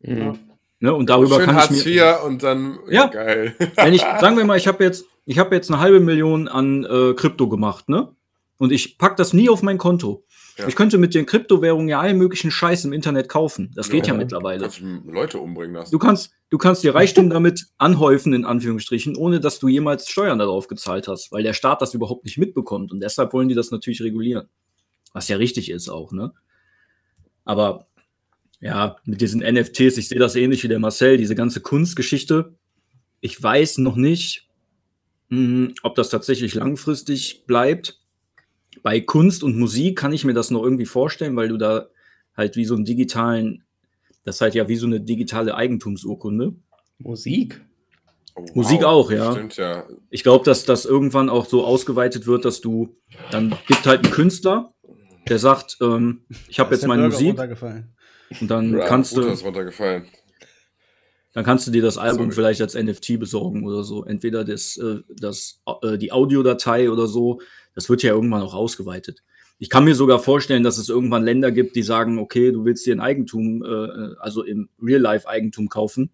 [0.00, 0.38] Mhm.
[0.78, 0.94] Ne?
[0.94, 3.06] Und darüber Schön kann Hartz ich mir, IV und dann, Ja.
[3.08, 3.56] geil.
[3.76, 6.84] wenn ich, sagen wir mal, ich habe jetzt, ich habe jetzt eine halbe Million an
[6.84, 8.14] äh, Krypto gemacht, ne?
[8.58, 10.24] Und ich pack das nie auf mein Konto.
[10.56, 10.68] Ja.
[10.68, 13.72] Ich könnte mit den Kryptowährungen ja allen möglichen Scheiß im Internet kaufen.
[13.74, 14.18] Das geht ja, Ja.
[14.18, 14.62] mittlerweile.
[14.62, 15.90] Kannst du Leute umbringen lassen.
[15.90, 20.38] Du kannst, du kannst dir Reichtum damit anhäufen, in Anführungsstrichen, ohne dass du jemals Steuern
[20.38, 22.92] darauf gezahlt hast, weil der Staat das überhaupt nicht mitbekommt.
[22.92, 24.48] Und deshalb wollen die das natürlich regulieren.
[25.12, 26.32] Was ja richtig ist auch, ne?
[27.44, 27.88] Aber
[28.60, 32.54] ja, mit diesen NFTs, ich sehe das ähnlich wie der Marcel, diese ganze Kunstgeschichte.
[33.20, 34.48] Ich weiß noch nicht,
[35.30, 38.00] mh, ob das tatsächlich langfristig bleibt.
[38.84, 41.88] Bei Kunst und Musik kann ich mir das noch irgendwie vorstellen, weil du da
[42.36, 43.64] halt wie so einen digitalen,
[44.24, 46.54] das ist halt ja wie so eine digitale Eigentumsurkunde.
[46.98, 47.60] Musik.
[48.36, 49.32] Oh, Musik auch, ja.
[49.32, 49.84] Stimmt, ja.
[50.10, 52.94] Ich glaube, dass das irgendwann auch so ausgeweitet wird, dass du,
[53.30, 54.74] dann gibt halt einen Künstler,
[55.28, 57.40] der sagt, ähm, ich habe jetzt meine Burger Musik
[58.42, 60.04] und dann Ja, kannst du, das ist runtergefallen.
[61.32, 62.34] dann kannst du dir das Album Sorry.
[62.34, 64.04] vielleicht als NFT besorgen oder so.
[64.04, 67.40] Entweder das, äh, das, äh, die Audiodatei oder so.
[67.74, 69.22] Das wird ja irgendwann auch ausgeweitet.
[69.58, 72.84] Ich kann mir sogar vorstellen, dass es irgendwann Länder gibt, die sagen, okay, du willst
[72.86, 76.10] dir ein Eigentum, äh, also im Real-Life-Eigentum kaufen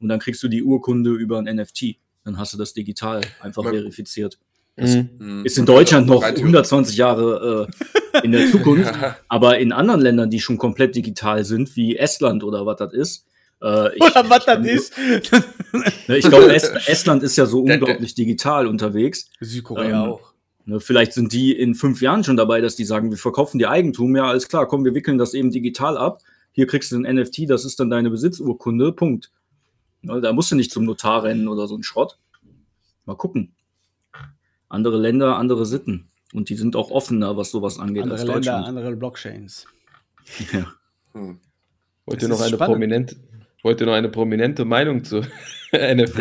[0.00, 1.96] und dann kriegst du die Urkunde über ein NFT.
[2.24, 4.38] Dann hast du das digital einfach Man- verifiziert.
[4.76, 5.08] Mhm.
[5.18, 5.44] Hm.
[5.46, 6.42] Ist in Deutschland noch Rein theoretisch.
[6.42, 7.68] 120 Jahre
[8.12, 9.16] äh, in der Zukunft, Ja.
[9.28, 13.26] aber in anderen Ländern, die schon komplett digital sind, wie Estland oder was das ist.
[13.62, 14.92] Äh, ich, Oder was das ist.
[16.08, 19.30] Ne, ich glaube, Est Estland ist ja so unglaublich digital unterwegs.
[19.40, 20.32] Südkorea Ähm, auch.
[20.66, 23.70] Ne, vielleicht sind die in fünf Jahren schon dabei, dass die sagen, wir verkaufen dir
[23.70, 24.14] Eigentum.
[24.16, 26.20] Ja, alles klar, komm, wir wickeln das eben digital ab.
[26.50, 28.92] Hier kriegst du ein NFT, das ist dann deine Besitzurkunde.
[28.92, 29.30] Punkt.
[30.02, 32.18] Ne, da musst du nicht zum Notar rennen oder so ein Schrott.
[33.04, 33.54] Mal gucken.
[34.68, 36.08] Andere Länder, andere Sitten.
[36.32, 38.66] Und die sind auch offener, was sowas angeht Andere als Länder, Deutschland.
[38.66, 39.66] andere Blockchains.
[40.52, 40.72] Ja.
[41.12, 41.38] Hm.
[42.04, 42.72] Wollt ihr noch eine spannend.
[42.72, 43.16] prominente,
[43.66, 45.20] wollt ihr noch eine prominente Meinung zu
[45.72, 46.18] NFT?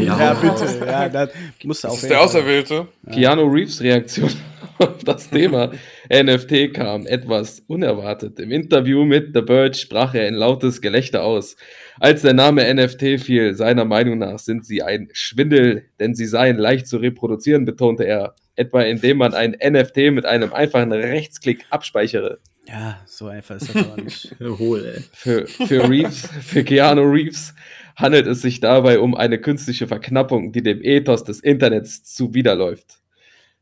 [0.00, 0.18] ja.
[0.18, 0.86] Ja, bitte.
[0.86, 1.28] Ja, das
[1.62, 2.02] musst du Das auch.
[2.02, 2.88] ist der Auserwählte.
[3.12, 4.30] Keanu Reeves Reaktion
[4.78, 5.72] auf das Thema
[6.12, 8.38] NFT kam etwas unerwartet.
[8.38, 11.56] Im Interview mit The Verge sprach er in lautes Gelächter aus.
[11.98, 16.58] Als der Name NFT fiel, seiner Meinung nach sind sie ein Schwindel, denn sie seien
[16.58, 18.34] leicht zu reproduzieren, betonte er.
[18.54, 22.38] Etwa indem man ein NFT mit einem einfachen Rechtsklick abspeichere.
[22.66, 24.34] Ja, so einfach ist das aber nicht.
[24.58, 25.02] Hohl, ey.
[25.12, 27.54] Für, für Reeves, für Keanu Reeves
[27.96, 32.98] handelt es sich dabei um eine künstliche Verknappung, die dem Ethos des Internets zuwiderläuft.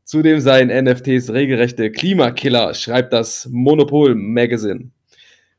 [0.05, 4.91] Zudem seien NFTs regelrechte Klimakiller, schreibt das Monopol Magazine.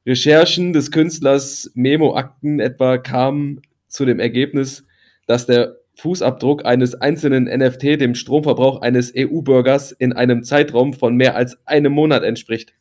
[0.07, 4.87] Recherchen des Künstlers Memo-Akten etwa kamen zu dem Ergebnis,
[5.27, 11.35] dass der Fußabdruck eines einzelnen NFT dem Stromverbrauch eines EU-Bürgers in einem Zeitraum von mehr
[11.35, 12.73] als einem Monat entspricht.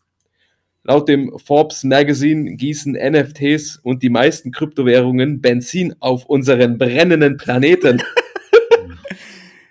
[0.84, 8.04] Laut dem Forbes Magazine gießen NFTs und die meisten Kryptowährungen Benzin auf unseren brennenden Planeten.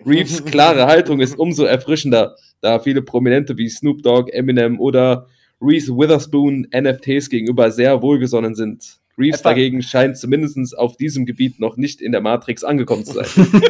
[0.05, 5.27] Reeves klare Haltung ist umso erfrischender, da viele Prominente wie Snoop Dogg, Eminem oder
[5.61, 8.97] Reese Witherspoon NFTs gegenüber sehr wohlgesonnen sind.
[9.17, 13.13] Reeves Etwa- dagegen scheint zumindest auf diesem Gebiet noch nicht in der Matrix angekommen zu
[13.13, 13.27] sein.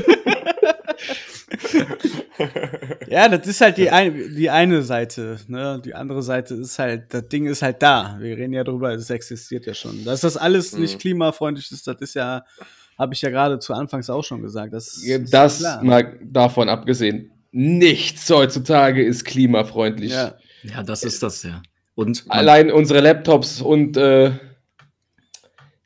[3.07, 5.38] Ja, das ist halt die, ein, die eine Seite.
[5.47, 5.81] Ne?
[5.83, 8.17] Die andere Seite ist halt, das Ding ist halt da.
[8.19, 10.03] Wir reden ja drüber, es existiert ja schon.
[10.03, 10.81] Dass das alles Mhm.
[10.81, 12.43] nicht klimafreundlich ist, das ist ja,
[12.97, 14.73] habe ich ja gerade zu Anfangs auch schon gesagt.
[14.73, 15.83] Das, ist Das klar.
[15.83, 17.31] mal davon abgesehen.
[17.51, 20.11] Nichts heutzutage ist klimafreundlich.
[20.11, 20.35] Ja.
[20.63, 21.61] Ja, das ist das ja.
[21.93, 24.31] Und Allein unsere Laptops und äh,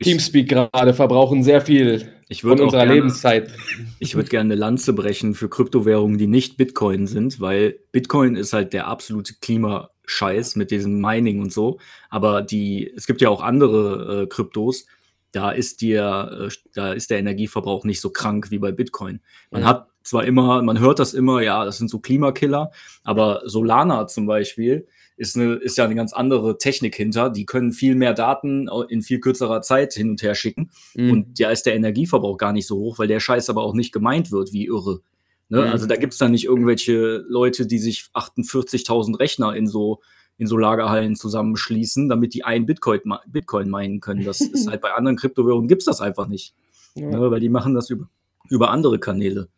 [0.01, 3.51] Teamspeak gerade verbrauchen sehr viel ich von unserer gerne, Lebenszeit.
[3.99, 8.53] ich würde gerne eine Lanze brechen für Kryptowährungen, die nicht Bitcoin sind, weil Bitcoin ist
[8.53, 11.79] halt der absolute Klimascheiß mit diesem Mining und so.
[12.09, 14.85] Aber die, es gibt ja auch andere äh, Kryptos,
[15.31, 19.19] da ist dir, äh, da ist der Energieverbrauch nicht so krank wie bei Bitcoin.
[19.51, 19.65] Man Mhm.
[19.67, 22.71] hat zwar immer, man hört das immer, ja, das sind so Klimakiller,
[23.03, 27.29] aber Solana zum Beispiel ist, eine, ist ja eine ganz andere Technik hinter.
[27.29, 30.71] Die können viel mehr Daten in viel kürzerer Zeit hin und her schicken.
[30.95, 31.11] Mhm.
[31.11, 33.91] Und da ist der Energieverbrauch gar nicht so hoch, weil der Scheiß aber auch nicht
[33.91, 35.01] gemeint wird, wie irre.
[35.49, 35.61] Ne?
[35.61, 35.67] Mhm.
[35.67, 39.99] Also da gibt's dann nicht irgendwelche Leute, die sich 48.000 Rechner in so,
[40.39, 44.23] in so Lagerhallen zusammenschließen, damit die ein Bitcoin, Bitcoin meinen können.
[44.23, 46.55] Das ist halt bei anderen Kryptowährungen gibt's das einfach nicht.
[46.95, 47.09] Ja.
[47.09, 47.29] Ne?
[47.29, 48.09] Weil die machen das über,
[48.49, 49.49] über andere Kanäle.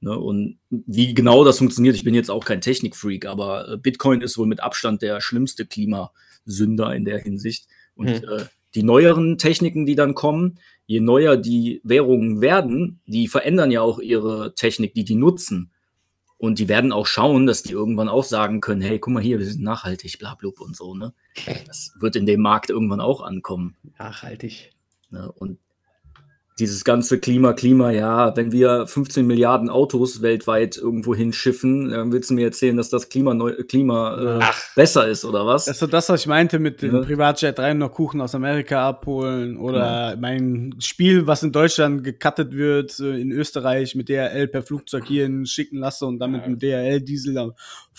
[0.00, 0.18] Ne?
[0.18, 4.38] Und wie genau das funktioniert, ich bin jetzt auch kein Technikfreak, aber äh, Bitcoin ist
[4.38, 7.66] wohl mit Abstand der schlimmste Klimasünder in der Hinsicht.
[7.94, 8.28] Und Hm.
[8.28, 13.82] äh, die neueren Techniken, die dann kommen, je neuer die Währungen werden, die verändern ja
[13.82, 15.70] auch ihre Technik, die die nutzen.
[16.40, 19.38] Und die werden auch schauen, dass die irgendwann auch sagen können, hey, guck mal hier,
[19.38, 20.94] wir sind nachhaltig, bla blub und so.
[20.94, 21.12] Ne?
[21.66, 23.76] Das wird in dem Markt irgendwann auch ankommen.
[23.98, 24.72] Nachhaltig.
[25.10, 25.30] Ne?
[25.32, 25.58] Und
[26.60, 32.30] dieses ganze Klima, Klima, ja, wenn wir 15 Milliarden Autos weltweit irgendwo hinschiffen, dann willst
[32.30, 34.44] du mir erzählen, dass das Klima, neu, Klima äh,
[34.76, 35.64] besser ist oder was?
[35.64, 37.00] Das ist so das, was ich meinte mit dem Ja.
[37.00, 43.00] Privatjet rein noch Kuchen aus Amerika abholen oder mein Spiel, was in Deutschland gecuttet wird,
[43.00, 47.34] äh, in Österreich mit DHL per Flugzeug hierhin schicken lasse und dann mit dem DHL-Diesel
[47.34, 47.50] da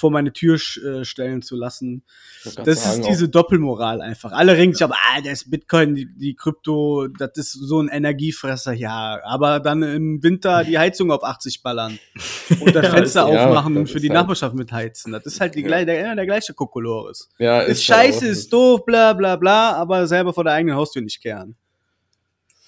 [0.01, 2.03] vor meine Tür äh, stellen zu lassen.
[2.43, 4.33] Das sagen, ist diese Doppelmoral einfach.
[4.33, 8.73] Alle regen sich auf, ah, das Bitcoin, die, die Krypto, das ist so ein Energiefresser,
[8.73, 9.19] ja.
[9.23, 11.97] Aber dann im Winter die Heizung auf 80 ballern
[12.59, 15.13] und das Ja, Fenster ist- ja, aufmachen und für ist die halt- Nachbarschaft mitheizen.
[15.13, 15.85] Das ist halt die, Ja.
[15.85, 17.29] der, der gleiche Kokolores.
[17.39, 21.01] ja, Ist halt scheiße, ist doof, bla bla bla, aber selber vor der eigenen Haustür
[21.01, 21.55] nicht kehren.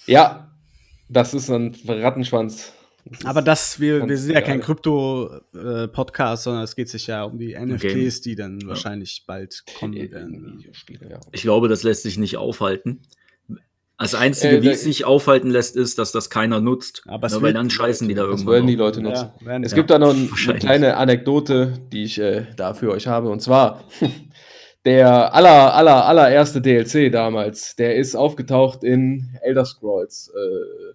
[0.06, 0.52] Ja,
[1.10, 2.74] das ist ein Rattenschwanz.
[3.06, 4.62] Das Aber das, wir, wir sind ja kein.
[4.62, 10.58] Krypto-Podcast, sondern es geht sich ja um die NFTs, die dann wahrscheinlich bald kommen werden.
[10.60, 11.20] Videospiele, ja.
[11.32, 13.02] Ich glaube, das lässt sich nicht aufhalten.
[14.00, 17.04] Das Einzige, Äh, wie es sich aufhalten lässt, ist, dass das keiner nutzt.
[17.08, 18.48] Aber es Ne, weil dann scheißen die da Das irgendwann.
[18.48, 18.76] wollen die.
[18.76, 19.30] Leute nutzen.
[19.40, 19.76] Ja, werden Es ja.
[19.78, 23.30] gibt da noch ein, eine kleine Anekdote, die ich äh, da für euch habe.
[23.30, 23.84] Und zwar
[24.86, 30.34] der aller, aller, allererste DLC damals, der ist aufgetaucht in Elder Scrolls.
[30.36, 30.94] Äh,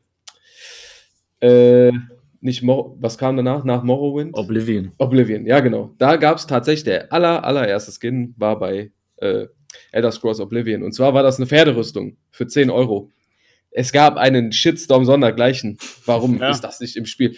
[1.41, 1.93] äh,
[2.41, 3.65] nicht Mor was kam danach?
[3.65, 4.35] Nach Morrowind?
[4.35, 4.93] Oblivion.
[4.99, 5.95] Oblivion, ja genau.
[5.99, 9.47] Da gab es tatsächlich der aller, allererste Skin, war bei äh,
[9.93, 10.83] Elder Scrolls Oblivion.
[10.83, 13.11] Und zwar war das eine Pferderüstung für 10 Euro.
[13.71, 15.79] Es gab einen Shitstorm sondergleichen.
[16.07, 16.51] Warum Ja.
[16.51, 17.37] ist das nicht im Spiel?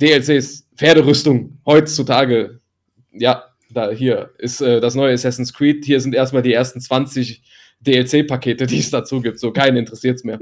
[0.00, 2.60] DLCs, Pferderüstung, heutzutage,
[3.12, 5.84] ja, da hier ist äh, das neue Assassin's Creed.
[5.84, 7.42] Hier sind erstmal die ersten 20
[7.80, 9.38] DLC-Pakete, die es dazu gibt.
[9.38, 10.38] So, keinen interessiert es mehr.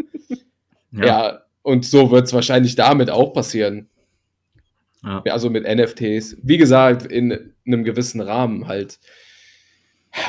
[0.93, 1.43] Ja.
[1.69, 3.89] Und so wird es wahrscheinlich damit auch passieren.
[5.05, 5.23] Ja.
[5.27, 6.39] Also mit NFTs.
[6.43, 8.99] Wie gesagt, in einem gewissen Rahmen halt.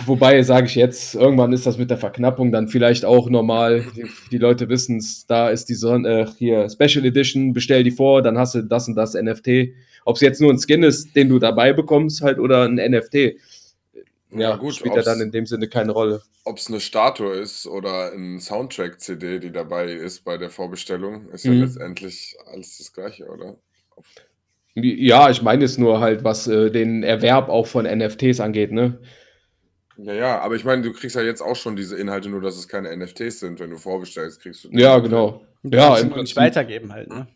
[0.05, 3.85] Wobei, sage ich jetzt, irgendwann ist das mit der Verknappung dann vielleicht auch normal.
[3.95, 7.91] Die, die Leute wissen es, da ist die Son äh, hier Special Edition, bestell die
[7.91, 9.69] vor, dann hast du das und das NFT.
[10.03, 13.39] Ob es jetzt nur ein Skin ist, den du dabei bekommst, halt, oder ein NFT.
[14.31, 16.21] Ja, Ja, gut, spielt ja dann in dem Sinne keine Rolle.
[16.43, 21.45] Ob es eine Statue ist oder ein Soundtrack-CD, die dabei ist bei der Vorbestellung, ist
[21.45, 21.53] Mhm.
[21.53, 23.57] ja letztendlich alles das Gleiche, oder?
[24.75, 28.99] Ja, ich meine jetzt nur halt, was äh, den Erwerb auch von NFTs angeht, ne?
[29.97, 32.57] Ja, ja, aber ich meine, du kriegst ja jetzt auch schon diese Inhalte, nur dass
[32.57, 33.59] es keine NFTs sind.
[33.59, 34.69] Wenn du vorbestellst, kriegst du.
[34.71, 35.41] Ja, genau.
[35.63, 37.27] Ja, im im nicht Prinzip, weitergeben halt, ne?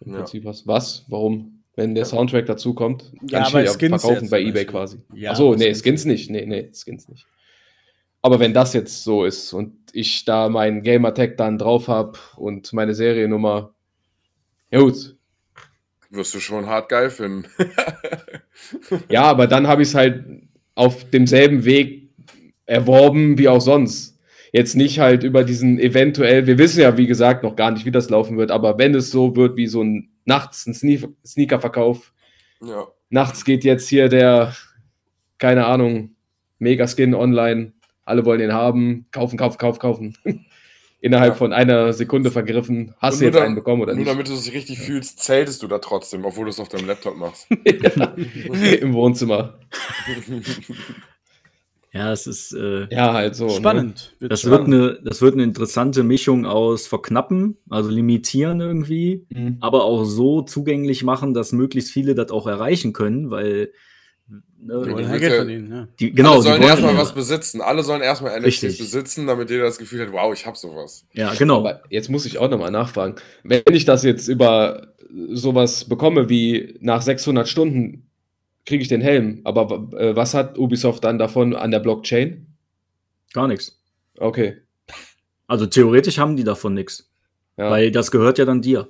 [0.00, 0.18] im Ja.
[0.18, 0.66] Prinzip was.
[0.66, 1.04] Was?
[1.08, 1.61] Warum?
[1.74, 4.98] Wenn der Soundtrack dazu kommt, Ja, kann aber ich Skins verkaufen jetzt bei eBay quasi.
[5.14, 6.30] Ja, Achso, aber nee, Skins Skins nicht.
[6.30, 7.26] Nee, nee, Skins nicht.
[8.20, 12.72] Aber wenn das jetzt so ist und ich da meinen Gamertag dann drauf habe und
[12.72, 13.74] meine Seriennummer,
[14.70, 15.16] ja gut.
[16.10, 17.46] Wirst du schon hart geil finden.
[19.08, 20.24] Ja, aber dann habe ich es halt
[20.74, 22.10] auf demselben Weg
[22.66, 24.11] erworben wie auch sonst.
[24.52, 27.90] Jetzt nicht halt über diesen eventuell, wir wissen ja, wie gesagt, noch gar nicht, wie
[27.90, 32.12] das laufen wird, aber wenn es so wird wie so ein nachts ein Sne Sneakerverkauf,
[32.62, 32.86] ja.
[33.08, 34.54] nachts geht jetzt hier der,
[35.38, 36.14] keine Ahnung,
[36.58, 37.72] Megaskin online,
[38.04, 40.16] alle wollen den haben, kaufen, kaufen, kaufen, kaufen.
[41.00, 41.38] innerhalb Ja.
[41.38, 44.08] von einer Sekunde vergriffen, hast du nur jetzt da- einen bekommen oder Nur nicht?
[44.10, 47.16] damit du dich richtig fühlst, zähltest du da trotzdem, obwohl du es auf deinem Laptop
[47.16, 47.48] machst.
[48.80, 49.58] Im Wohnzimmer.
[51.94, 53.46] Ja, es ist, äh, Ja, halt so.
[53.46, 53.52] Ne?
[53.52, 54.14] Spannend.
[54.18, 54.74] Wird das, wird spannend.
[54.98, 59.58] eine, das wird eine interessante Mischung aus verknappen, also limitieren irgendwie, Mhm.
[59.60, 63.72] aber auch so zugänglich machen, dass möglichst viele das auch erreichen können, weil
[64.26, 65.88] Die ne, wollen du willst Geld ja- verdienen, ja.
[66.00, 67.00] die, genau, Alle die sollen erstmal ja.
[67.00, 67.60] was besitzen.
[67.60, 68.78] Alle sollen erstmal NFTs Richtig.
[68.78, 71.04] besitzen, damit jeder das Gefühl hat, wow, ich hab sowas.
[71.12, 71.58] Ja, genau.
[71.58, 73.16] Aber jetzt muss ich auch nochmal nachfragen.
[73.42, 74.94] Wenn ich das jetzt über
[75.30, 78.06] sowas bekomme wie nach 600 Stunden
[78.64, 82.46] kriege ich den Helm, aber äh, was hat Ubisoft dann davon an der Blockchain?
[83.32, 83.80] Gar nichts.
[84.18, 84.58] Okay.
[85.46, 87.10] Also theoretisch haben die davon nichts,
[87.56, 87.70] Ja.
[87.70, 88.88] weil das gehört ja dann dir.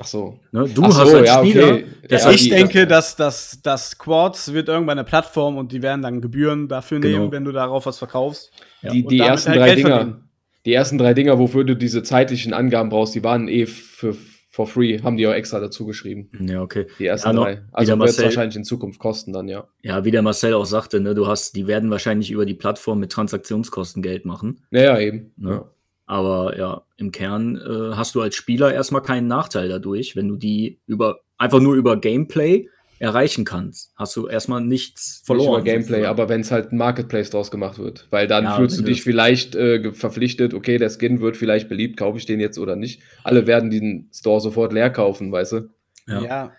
[0.00, 0.40] Ach so.
[0.52, 0.68] Ne?
[0.74, 1.84] Du Ach so, hast als ja, Spieler, okay.
[2.08, 5.82] das Ja, ich die- denke, dass das, das Quartz wird irgendwann eine Plattform und die
[5.82, 7.18] werden dann Gebühren dafür Genau.
[7.18, 8.50] nehmen, wenn du darauf was verkaufst.
[8.90, 10.28] Die, die ersten halt drei Geld Dinger, verdienen.
[10.64, 14.16] die ersten drei Dinger, wofür du diese zeitlichen Angaben brauchst, die waren eh für
[14.54, 16.30] for free, haben die auch extra dazu geschrieben.
[16.46, 16.86] ja, okay.
[16.98, 17.62] Die ersten Ja, noch- drei.
[17.72, 19.66] Also wird es wahrscheinlich in Zukunft kosten dann, ja.
[19.82, 23.00] Ja, wie der Marcel auch sagte, ne, du hast, die werden wahrscheinlich über die Plattform
[23.00, 24.60] mit Transaktionskosten Geld machen.
[24.70, 25.32] Naja, eben.
[25.36, 25.50] Ne?
[25.50, 25.70] Ja.
[26.04, 30.36] Aber ja, im Kern äh, hast du als Spieler erstmal keinen Nachteil dadurch, wenn du
[30.36, 32.68] die über einfach nur über Gameplay
[33.02, 33.92] erreichen kannst.
[33.96, 35.62] Hast du erstmal nichts Verloren verloren.
[35.62, 38.06] über Gameplay, aber wenn es halt ein Marketplace draus gemacht wird.
[38.10, 41.96] Weil dann Ja, fühlst du dich vielleicht äh, verpflichtet, okay, der Skin wird vielleicht beliebt,
[41.96, 43.02] kaufe ich den jetzt oder nicht.
[43.24, 45.70] Alle werden den Store sofort leer kaufen, weißt du?
[46.06, 46.22] Ja.
[46.22, 46.52] Ja.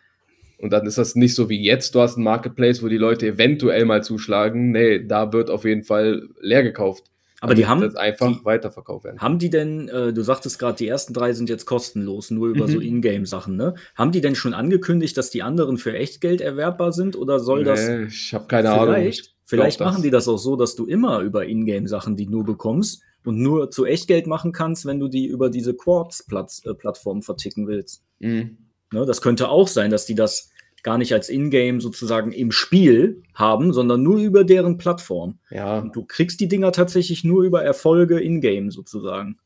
[0.57, 3.25] Und dann ist das nicht so wie jetzt, du hast einen Marketplace, wo die Leute
[3.25, 4.71] eventuell mal zuschlagen.
[4.71, 7.05] Nee, da wird auf jeden Fall leer gekauft.
[7.43, 9.19] Aber die haben, das einfach die- weiterverkauft werden.
[9.19, 12.67] haben die denn, äh, du sagtest gerade, die ersten drei sind jetzt kostenlos, nur über
[12.67, 12.71] Mhm.
[12.71, 13.75] so Ingame-Sachen, ne?
[13.95, 17.87] Haben die denn schon angekündigt, dass die anderen für Echtgeld erwerbbar sind oder soll das
[17.87, 18.95] Nee, ich habe keine Ahnung.
[18.95, 22.27] vielleicht, vielleicht glaub, machen das- die das auch so, dass du immer über Ingame-Sachen die
[22.27, 27.67] nur bekommst und nur zu Echtgeld machen kannst, wenn du die über diese Quartz-Plattform verticken
[27.67, 28.03] willst.
[28.19, 28.57] Mhm.
[28.91, 30.51] Ne, das könnte auch sein, dass die das
[30.83, 35.39] gar nicht als Ingame sozusagen im Spiel haben, sondern nur über deren Plattform.
[35.49, 39.37] Ja, Und du kriegst die Dinger tatsächlich nur über Erfolge in-game sozusagen.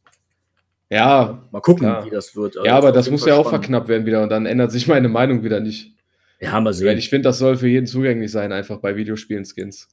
[0.89, 2.05] ja, Mal gucken, Klar.
[2.05, 2.57] wie das wird.
[2.57, 5.09] Also ja, aber das muss ja auch verknappt werden wieder und dann ändert sich meine
[5.09, 5.93] Meinung wieder nicht.
[6.39, 6.97] Ja, mal Weil sehen.
[6.97, 9.89] ich finde, das soll für jeden zugänglich sein, einfach bei Videospielen-Skins.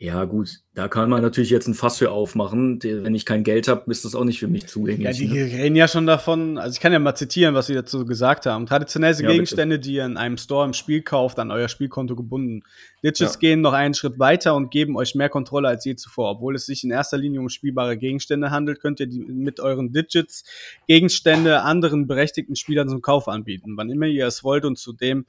[0.00, 2.80] Ja, gut, da kann man natürlich jetzt ein Fass für aufmachen.
[2.84, 5.16] Wenn ich kein Geld habe, ist das auch nicht für mich Ja, zugänglich.
[5.16, 5.34] die ne?
[5.34, 8.66] reden ja schon davon, also ich kann ja mal zitieren, was sie dazu gesagt haben.
[8.66, 9.38] Traditionell sind Ja, bitte.
[9.38, 12.62] Gegenstände, die ihr in einem Store im Spiel kauft, an euer Spielkonto gebunden.
[13.02, 13.38] Digits Ja.
[13.40, 16.30] gehen noch einen Schritt weiter und geben euch mehr Kontrolle als je zuvor.
[16.30, 19.92] Obwohl es sich in erster Linie um spielbare Gegenstände handelt, könnt ihr die, mit euren
[19.92, 20.44] Digits
[20.86, 25.26] Gegenstände anderen berechtigten Spielern zum Kauf anbieten, wann immer ihr es wollt und zu dem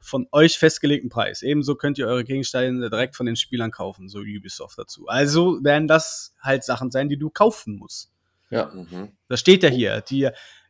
[0.00, 1.42] von euch festgelegten Preis.
[1.42, 5.06] Ebenso könnt ihr eure Gegenstände direkt von den Spielern kaufen, so Ubisoft dazu.
[5.08, 8.10] Also werden das halt Sachen sein, die du kaufen musst.
[8.50, 8.70] Ja.
[8.74, 9.10] Mhm.
[9.28, 10.00] Das steht ja hier.
[10.00, 10.28] Die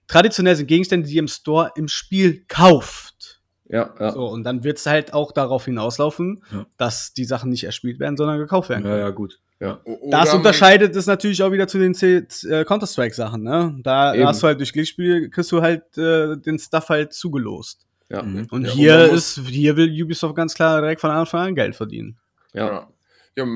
[0.08, 3.40] traditionell sind Gegenstände, die ihr im Store im Spiel kauft.
[3.68, 4.10] Ja, ja.
[4.10, 6.66] So, und dann wird es halt auch darauf hinauslaufen, Ja.
[6.76, 8.84] dass die Sachen nicht erspielt werden, sondern gekauft werden.
[8.84, 9.38] Ja, ja, gut.
[9.62, 13.78] O- Das unterscheidet es natürlich auch wieder zu den C- äh, Counter-Strike-Sachen, ne?
[13.82, 14.26] Da Eben.
[14.26, 17.86] hast du halt durch Glücksspiel, kriegst du halt äh, den Stuff halt zugelost.
[18.10, 18.22] Ja.
[18.22, 18.46] Mhm.
[18.50, 21.76] Und Ja, hier und ist, hier will Ubisoft ganz klar direkt von Anfang an Geld
[21.76, 22.18] verdienen.
[22.52, 22.88] ja.
[23.36, 23.46] Ja.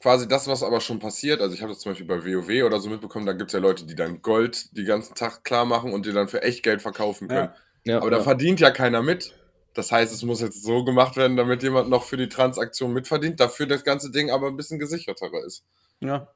[0.00, 1.40] quasi das, was aber schon passiert.
[1.40, 3.60] Also ich habe das zum Beispiel bei WoW oder so mitbekommen, da gibt es ja
[3.60, 6.82] Leute, die dann Gold die ganzen Tag klar machen und dir dann für echt Geld
[6.82, 7.50] verkaufen können.
[7.84, 7.98] ja.
[8.00, 9.34] Aber da verdient ja keiner mit.
[9.74, 13.40] Das heißt, es muss jetzt so gemacht werden, damit jemand noch für die Transaktion mitverdient,
[13.40, 15.64] dafür das ganze Ding aber ein bisschen gesicherterer ist.
[16.00, 16.28] Ja.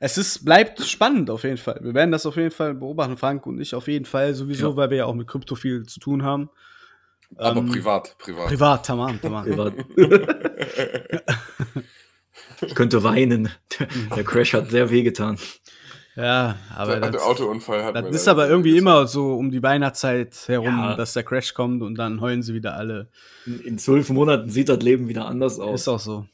[0.00, 1.78] Es ist, bleibt spannend auf jeden Fall.
[1.82, 4.76] Wir werden das auf jeden Fall beobachten, Frank und ich auf jeden Fall sowieso, Ja.
[4.76, 6.50] weil wir ja auch mit Krypto viel zu tun haben.
[7.36, 8.46] Aber Ähm, privat, privat.
[8.48, 9.44] Privat, tamam, tamam.
[9.44, 9.74] Privat.
[12.66, 13.50] ich könnte weinen.
[14.14, 15.38] Der Crash hat sehr wehgetan.
[16.14, 18.94] Ja, aber der, der das, Autounfall hat das ist aber irgendwie wehgetan.
[18.94, 20.96] immer so um die Weihnachtszeit herum, Ja.
[20.96, 23.08] dass der Crash kommt und dann heulen sie wieder alle.
[23.44, 25.80] In, in zwölf Monaten sieht das Leben wieder anders aus.
[25.82, 26.26] Ist auch so.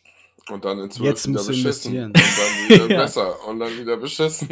[0.51, 1.95] Und dann in zwölf Jetzt wieder beschissen.
[1.95, 2.07] investieren.
[2.07, 3.03] Und dann wieder Ja.
[3.03, 3.47] besser.
[3.49, 4.49] Und dann wieder beschissen.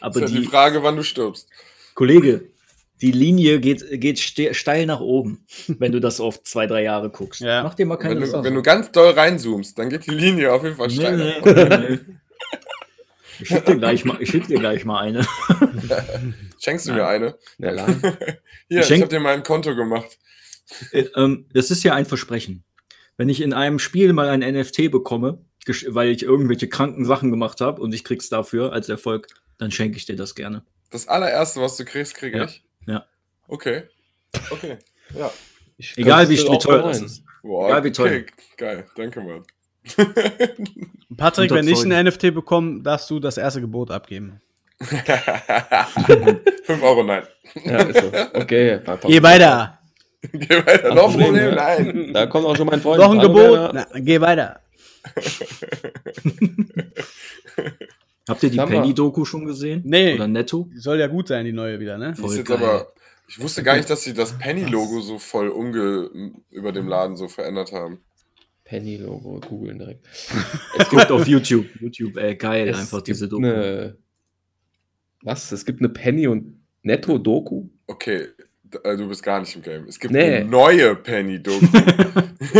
[0.00, 1.48] Aber ist ja die die, Frage, wann du stirbst.
[1.94, 2.48] Kollege,
[3.00, 7.10] die Linie geht, geht ste steil nach oben, wenn du das auf zwei, drei Jahre
[7.10, 7.40] guckst.
[7.40, 7.62] Ja.
[7.62, 8.44] Mach dir mal keine Wenn du, Sorgen.
[8.46, 11.16] wenn du ganz doll reinzoomst, dann geht die Linie auf jeden Fall steil.
[11.16, 11.98] nee, nach nee, nee.
[13.40, 15.26] Ich schick dir gleich mal, ich schick dir gleich mal eine.
[16.60, 16.98] Schenkst du Nein.
[17.00, 17.38] mir eine?
[17.58, 17.88] Ja, klar.
[18.68, 20.18] Hier, Ich ich, hab dir mal ein Konto gemacht.
[20.92, 22.62] Äh, ähm, das ist ja ein Versprechen.
[23.16, 25.38] Wenn ich in einem Spiel mal ein NFT bekomme,
[25.88, 29.96] weil ich irgendwelche kranken Sachen gemacht habe und ich krieg's dafür als Erfolg, dann schenke
[29.96, 30.62] ich dir das gerne.
[30.90, 32.44] Das allererste, was du kriegst, krieg Ja.
[32.44, 32.62] ich.
[32.86, 33.06] Ja.
[33.48, 33.84] Okay.
[34.50, 34.78] Okay.
[35.14, 35.30] Ja.
[35.76, 37.22] Ich Egal wie, es wie teuer das ist.
[37.42, 38.06] Wow, Egal, wie teuer.
[38.06, 38.26] Okay.
[38.56, 38.86] Geil.
[38.96, 39.42] Danke, Mann.
[41.16, 44.40] Patrick, wenn ich ein NFT bekomme, darfst du das erste Gebot abgeben.
[44.80, 47.22] 5 Euro, nein.
[47.64, 48.10] Ja, ist so.
[48.34, 48.80] Okay.
[49.06, 49.78] Geh weiter.
[50.32, 50.88] Geh weiter.
[50.88, 51.48] Kein Noch ein Problem, Problem?
[51.48, 51.54] ja.
[51.54, 52.12] Nein.
[52.12, 53.00] Da kommt auch schon mein Freund.
[53.00, 53.70] Noch ein Gebot.
[53.74, 54.60] Na, geh weiter.
[58.28, 58.56] Habt ihr die.
[58.56, 59.82] Penny-Doku schon gesehen?
[59.84, 60.14] Nee.
[60.14, 60.68] Oder Netto?
[60.72, 62.14] Die soll ja gut sein, die neue wieder, ne?
[62.14, 62.56] Voll geil.
[62.56, 62.92] aber.
[63.26, 66.10] Ich wusste gar nicht, dass sie das Penny-Logo so voll umge
[66.50, 68.00] über dem Laden so verändert haben.
[68.64, 70.06] Penny-Logo, googeln direkt.
[70.78, 71.66] Es gibt auf YouTube.
[71.80, 73.44] YouTube, ey, geil, Es einfach diese Doku.
[73.44, 73.96] Eine,
[75.22, 75.52] was?
[75.52, 77.68] Es gibt eine Penny- und Netto-Doku?
[77.86, 78.28] Okay,
[78.82, 79.84] du bist gar nicht im Game.
[79.88, 80.36] Es gibt Nee.
[80.36, 81.66] eine neue Penny-Doku.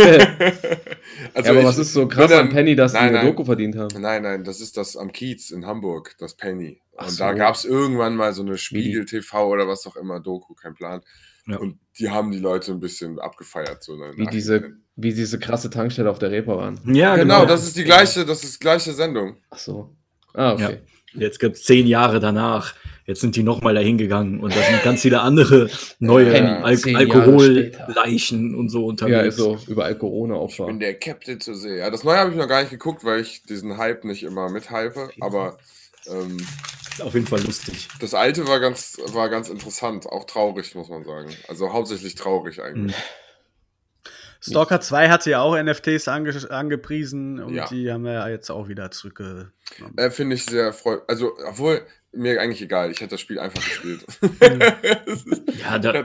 [1.33, 3.27] also ja, aber was ist so krass dann- an Penny, dass Nein, die eine nein.
[3.27, 4.01] Doku verdient haben?
[4.01, 6.81] Nein, nein, das ist das am Kiez in Hamburg, das Penny.
[6.97, 7.23] Ach Und so.
[7.23, 11.01] da gab es irgendwann mal so eine Spiegel-TV oder was auch immer, Doku, kein Plan.
[11.47, 11.57] Ja.
[11.57, 13.83] Und die haben die Leute ein bisschen abgefeiert.
[13.83, 16.79] So Wie diese, wie diese krasse Tankstelle auf der Reeperbahn.
[16.85, 19.37] Ja, Genau, das ist die gleiche, das ist die gleiche Sendung.
[19.51, 19.95] Ach so.
[20.33, 20.79] Ah, okay.
[21.13, 22.73] Jetzt gibt es zehn Jahre danach.
[23.07, 26.75] Jetzt sind die nochmal dahin gegangen und da sind ganz viele andere neue Penny, Al
[26.95, 29.15] Alkoholleichen und so unterwegs.
[29.15, 29.59] Ja, ist so.
[29.67, 30.65] Überall Ich Corona-Opfer.
[30.65, 31.77] bin der Captain zu See.
[31.77, 34.49] Ja, das neue habe ich noch gar nicht geguckt, weil ich diesen Hype nicht immer
[34.49, 35.09] mithype.
[35.21, 35.57] Aber
[36.07, 36.37] ähm,
[36.99, 37.87] Auf jeden Fall lustig.
[37.99, 40.07] das alte war ganz, war ganz interessant.
[40.07, 41.29] Auch traurig, muss man sagen.
[41.47, 42.95] Also hauptsächlich traurig eigentlich.
[44.41, 47.67] Stalker 2 hatte ja auch NFTs ange angepriesen und Ja.
[47.67, 49.51] die haben wir ja jetzt auch wieder zurückgenommen.
[49.97, 51.01] Äh, Finde ich sehr freut.
[51.07, 51.81] Also, obwohl,
[52.15, 52.91] mir eigentlich egal.
[52.91, 54.05] Ich hätte das Spiel einfach gespielt.
[55.61, 56.03] Ja, da,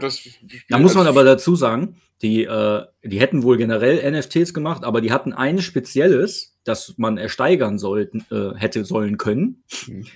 [0.68, 5.00] Da muss man aber dazu sagen, die, äh, die hätten wohl generell NFTs gemacht, aber
[5.00, 9.64] die hatten ein spezielles, das man ersteigern sollten, äh, hätte sollen können.
[9.86, 10.06] Mhm.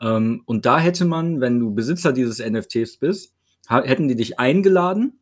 [0.00, 3.34] Ähm, und da hätte man, wenn du Besitzer dieses NFTs bist,
[3.68, 5.20] hätten die dich eingeladen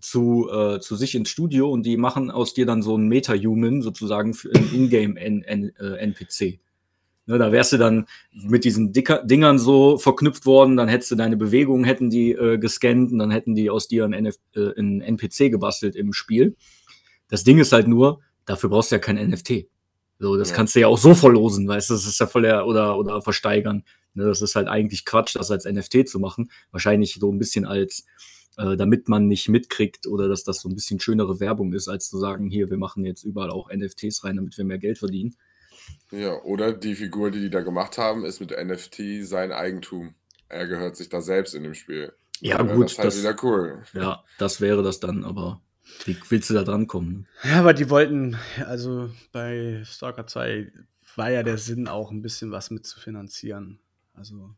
[0.00, 3.82] zu, äh, zu sich ins Studio und die machen aus dir dann so einen Meta-Human
[3.82, 6.60] sozusagen für einen Ingame-NPC.
[7.26, 11.14] Ne, da wärst du dann mit diesen Dicker, Dingern so verknüpft worden, dann hättest du
[11.14, 14.76] deine Bewegungen, hätten die äh, gescannt und dann hätten die aus dir einen, NF äh,
[14.76, 16.56] einen NPC gebastelt im Spiel.
[17.28, 19.66] Das Ding ist halt nur, dafür brauchst du ja kein NFT.
[20.18, 20.56] So, das Ja.
[20.56, 23.22] kannst du ja auch so verlosen, weißt du, das ist ja voll der, oder, oder
[23.22, 23.84] versteigern.
[24.14, 26.50] Ne, das ist halt eigentlich Quatsch, das als NFT zu machen.
[26.72, 28.04] Wahrscheinlich so ein bisschen als,
[28.58, 32.08] äh, damit man nicht mitkriegt oder dass das so ein bisschen schönere Werbung ist, als
[32.10, 35.36] zu sagen, hier, wir machen jetzt überall auch NFTs rein, damit wir mehr Geld verdienen.
[36.10, 40.14] Ja, oder die Figur, die die da gemacht haben, ist mit NFT sein Eigentum.
[40.48, 42.12] Er gehört sich da selbst in dem Spiel.
[42.40, 43.82] Ja, wäre gut, Das ist halt das- wieder cool.
[43.94, 45.60] Ja, das wäre das dann, aber
[46.04, 47.26] wie willst du da dran kommen?
[47.44, 47.50] Ne?
[47.50, 50.70] Ja, aber die wollten, also bei Stalker 2
[51.16, 53.78] war ja der Sinn auch ein bisschen was mit zu finanzieren.
[54.14, 54.54] Also,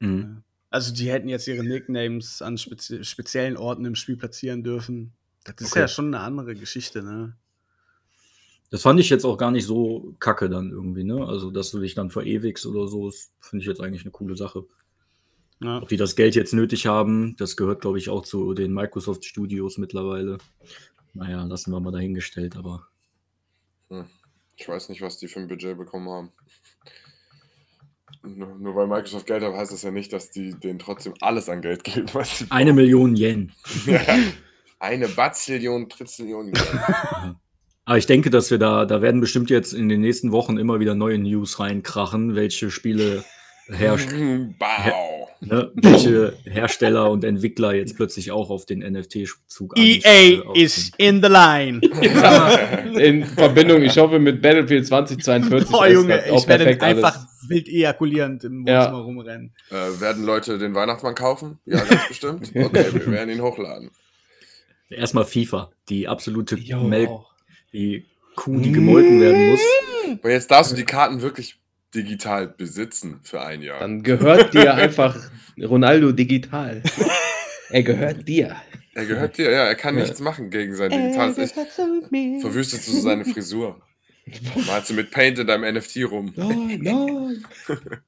[0.00, 0.42] Mhm.
[0.70, 5.12] also die hätten jetzt ihre Nicknames an spezi speziellen Orten im Spiel platzieren dürfen.
[5.44, 5.80] Das ist Okay.
[5.80, 7.36] ja schon eine andere Geschichte, ne?
[8.70, 11.24] Das fand ich jetzt auch gar nicht so kacke dann irgendwie, ne?
[11.26, 14.36] Also, dass du dich dann verewigst oder so, das finde ich jetzt eigentlich eine coole
[14.36, 14.64] Sache.
[15.60, 15.80] Ja.
[15.80, 19.24] Ob die das Geld jetzt nötig haben, das gehört, glaube ich, auch zu den Microsoft
[19.24, 20.38] Studios mittlerweile.
[21.14, 22.88] Naja, lassen wir mal dahingestellt, aber
[24.56, 26.32] Ich weiß nicht, was die für ein Budget bekommen haben.
[28.22, 31.48] Nur, nur weil Microsoft Geld hat, heißt das ja nicht, dass die denen trotzdem alles
[31.48, 33.52] an Geld geben, was sie eine Million Yen.
[34.78, 36.52] Eine Batzillion, Trizillion.
[37.86, 40.80] Aber ich denke, dass wir da, da werden bestimmt jetzt in den nächsten Wochen immer
[40.80, 43.24] wieder neue News reinkrachen, welche Spiele
[43.68, 44.08] herrscht,
[44.58, 45.28] Bau.
[45.40, 51.22] ne, welche Hersteller und Entwickler jetzt plötzlich auch auf den NFT-Zug EA E is in
[51.22, 51.80] the line.
[53.00, 57.16] In Verbindung, ich hoffe, mit Battlefield 2042 Boah, ist Junge, das auch ich werde einfach
[57.16, 57.48] alles.
[57.48, 58.80] wild ejakulierend im Ja.
[58.80, 59.52] Wohnzimmer rumrennen.
[59.70, 61.58] Äh, werden Leute den Weihnachtsmann kaufen?
[61.66, 62.50] Ja, ganz bestimmt.
[62.52, 63.90] Okay, wir werden ihn hochladen.
[64.88, 66.56] Erstmal FIFA, die absolute
[67.08, 67.35] auch.
[67.76, 68.04] Die
[68.34, 69.60] Kuh, die gemolken werden muss.
[70.20, 71.58] Aber jetzt darfst du die Karten wirklich
[71.94, 73.80] digital besitzen für ein Jahr.
[73.80, 75.16] Dann gehört dir einfach
[75.60, 76.82] Ronaldo digital.
[77.70, 78.56] er gehört dir.
[78.94, 80.02] er gehört dir, ja, er kann Ja.
[80.02, 81.52] nichts machen gegen sein digitales Ich.
[82.42, 83.80] Verwüstest du so seine Frisur.
[84.66, 86.32] Malst du mit Paint in deinem NFT rum.
[86.36, 87.44] Nein, nein.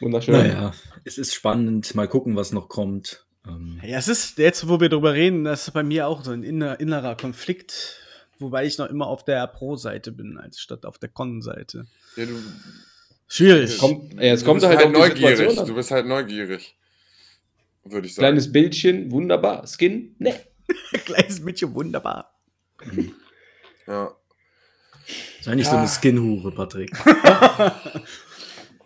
[0.00, 0.34] Wunderschön.
[0.34, 0.74] Naja,
[1.04, 1.94] es ist spannend.
[1.94, 3.24] Mal gucken, was noch kommt.
[3.46, 6.32] Ähm, Ja, es ist jetzt, wo wir drüber reden, das ist bei mir auch so
[6.32, 8.00] ein inner, innerer Konflikt,
[8.42, 11.86] wobei ich noch immer auf der Pro-Seite bin, als statt auf der Con-Seite.
[12.16, 12.32] Ja, du,
[13.28, 13.64] Schwierig.
[13.70, 15.56] Es kommt, ja, es du kommt bist halt, halt neugierig.
[15.56, 16.76] Du bist halt neugierig.
[17.84, 18.26] Würde ich sagen.
[18.26, 19.66] Kleines Bildchen, wunderbar.
[19.66, 20.34] Skin, ne.
[21.04, 22.38] Kleines Mädchen, wunderbar.
[23.86, 24.12] Ja.
[25.40, 26.90] sei nicht so eine Skin-Hure, Patrick.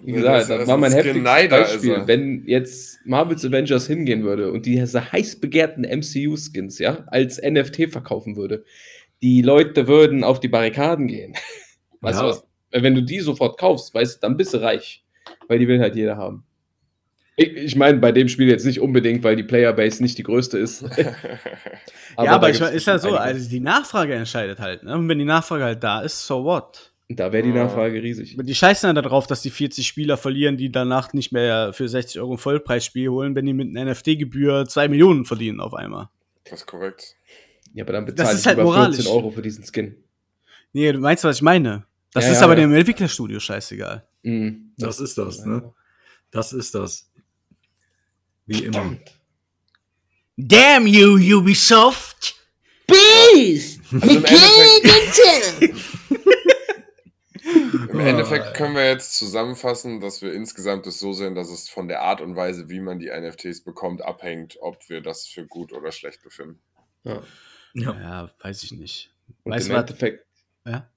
[0.01, 1.95] Wie Ja, gesagt, das- das, war mein ist heftiges Skin-Neider, Beispiel.
[1.95, 2.07] also.
[2.09, 8.37] Wenn jetzt Marvel's Avengers hingehen würde und diese heiß begehrten MCU-Skins, ja, als NFT verkaufen
[8.37, 8.65] würde,
[9.23, 11.35] die Leute würden auf die Barrikaden gehen.
[12.01, 12.25] Weißt Ja.
[12.25, 12.47] du was?
[12.73, 15.03] Wenn du die sofort kaufst, weißt du, dann bist du reich.
[15.49, 16.45] weil die will halt jeder haben.
[17.37, 20.59] Ich, ich meine, bei dem Spiel jetzt nicht unbedingt, weil die Playerbase nicht die größte
[20.59, 20.83] ist.
[20.97, 23.21] ja, aber ich, ist ja so, einige.
[23.21, 24.83] also die Nachfrage entscheidet halt.
[24.83, 24.95] Ne?
[24.95, 26.93] Und wenn die Nachfrage halt da ist, so what?
[27.09, 28.37] Da wäre die Nachfrage riesig.
[28.41, 32.21] Die scheißen dann darauf, dass die 40 Spieler verlieren, die danach nicht mehr für 60
[32.21, 36.09] Euro ein Vollpreisspiel holen, wenn die mit einer NFT-Gebühr 2 Millionen verdienen auf einmal.
[36.45, 37.14] Das ist korrekt.
[37.77, 38.97] Ja, aber dann Das bezahle ich halt über moralisch.
[38.97, 39.95] 14 Euro für diesen Skin.
[40.72, 41.85] Nee, du meinst, was ich meine?
[42.12, 42.61] Das Ja, ist ja, aber ja.
[42.62, 44.07] dem Entwicklerstudio scheißegal.
[44.22, 44.72] Mhm.
[44.79, 45.74] Das ist das, ne?
[46.31, 47.11] Das ist das.
[48.47, 48.97] Wie immer.
[50.39, 52.35] Damn you, Ubisoft!
[52.87, 53.81] Beast!
[53.93, 55.74] Also im Endeffekt,
[57.49, 61.68] Oh, Im Endeffekt können wir jetzt zusammenfassen, dass wir insgesamt es so sehen, dass es
[61.68, 65.47] von der Art und Weise, wie man die NFTs bekommt, abhängt, ob wir das für
[65.47, 66.59] gut oder schlecht befinden.
[67.05, 67.22] Ja.
[67.77, 67.93] Ja.
[68.01, 69.11] Ja, weiß ich nicht.
[69.45, 69.83] Und Weißt im du was?
[69.91, 70.27] Endeffekt
[70.64, 70.89] Ja?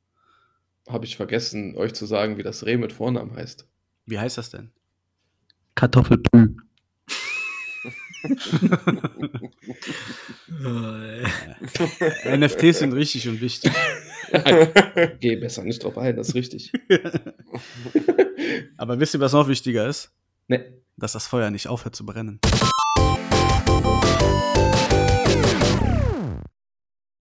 [0.87, 3.67] habe ich vergessen, euch zu sagen, wie das Reh mit Vornamen heißt.
[4.05, 4.71] Wie heißt das denn?
[5.75, 6.55] Kartoffelpü.
[12.25, 13.71] NFTs sind richtig und wichtig.
[15.19, 16.71] Geh besser nicht drauf ein, das ist richtig.
[18.77, 20.11] Aber wisst ihr, was noch wichtiger ist?
[20.47, 20.73] Ne.
[20.97, 22.39] Dass das Feuer nicht aufhört zu brennen.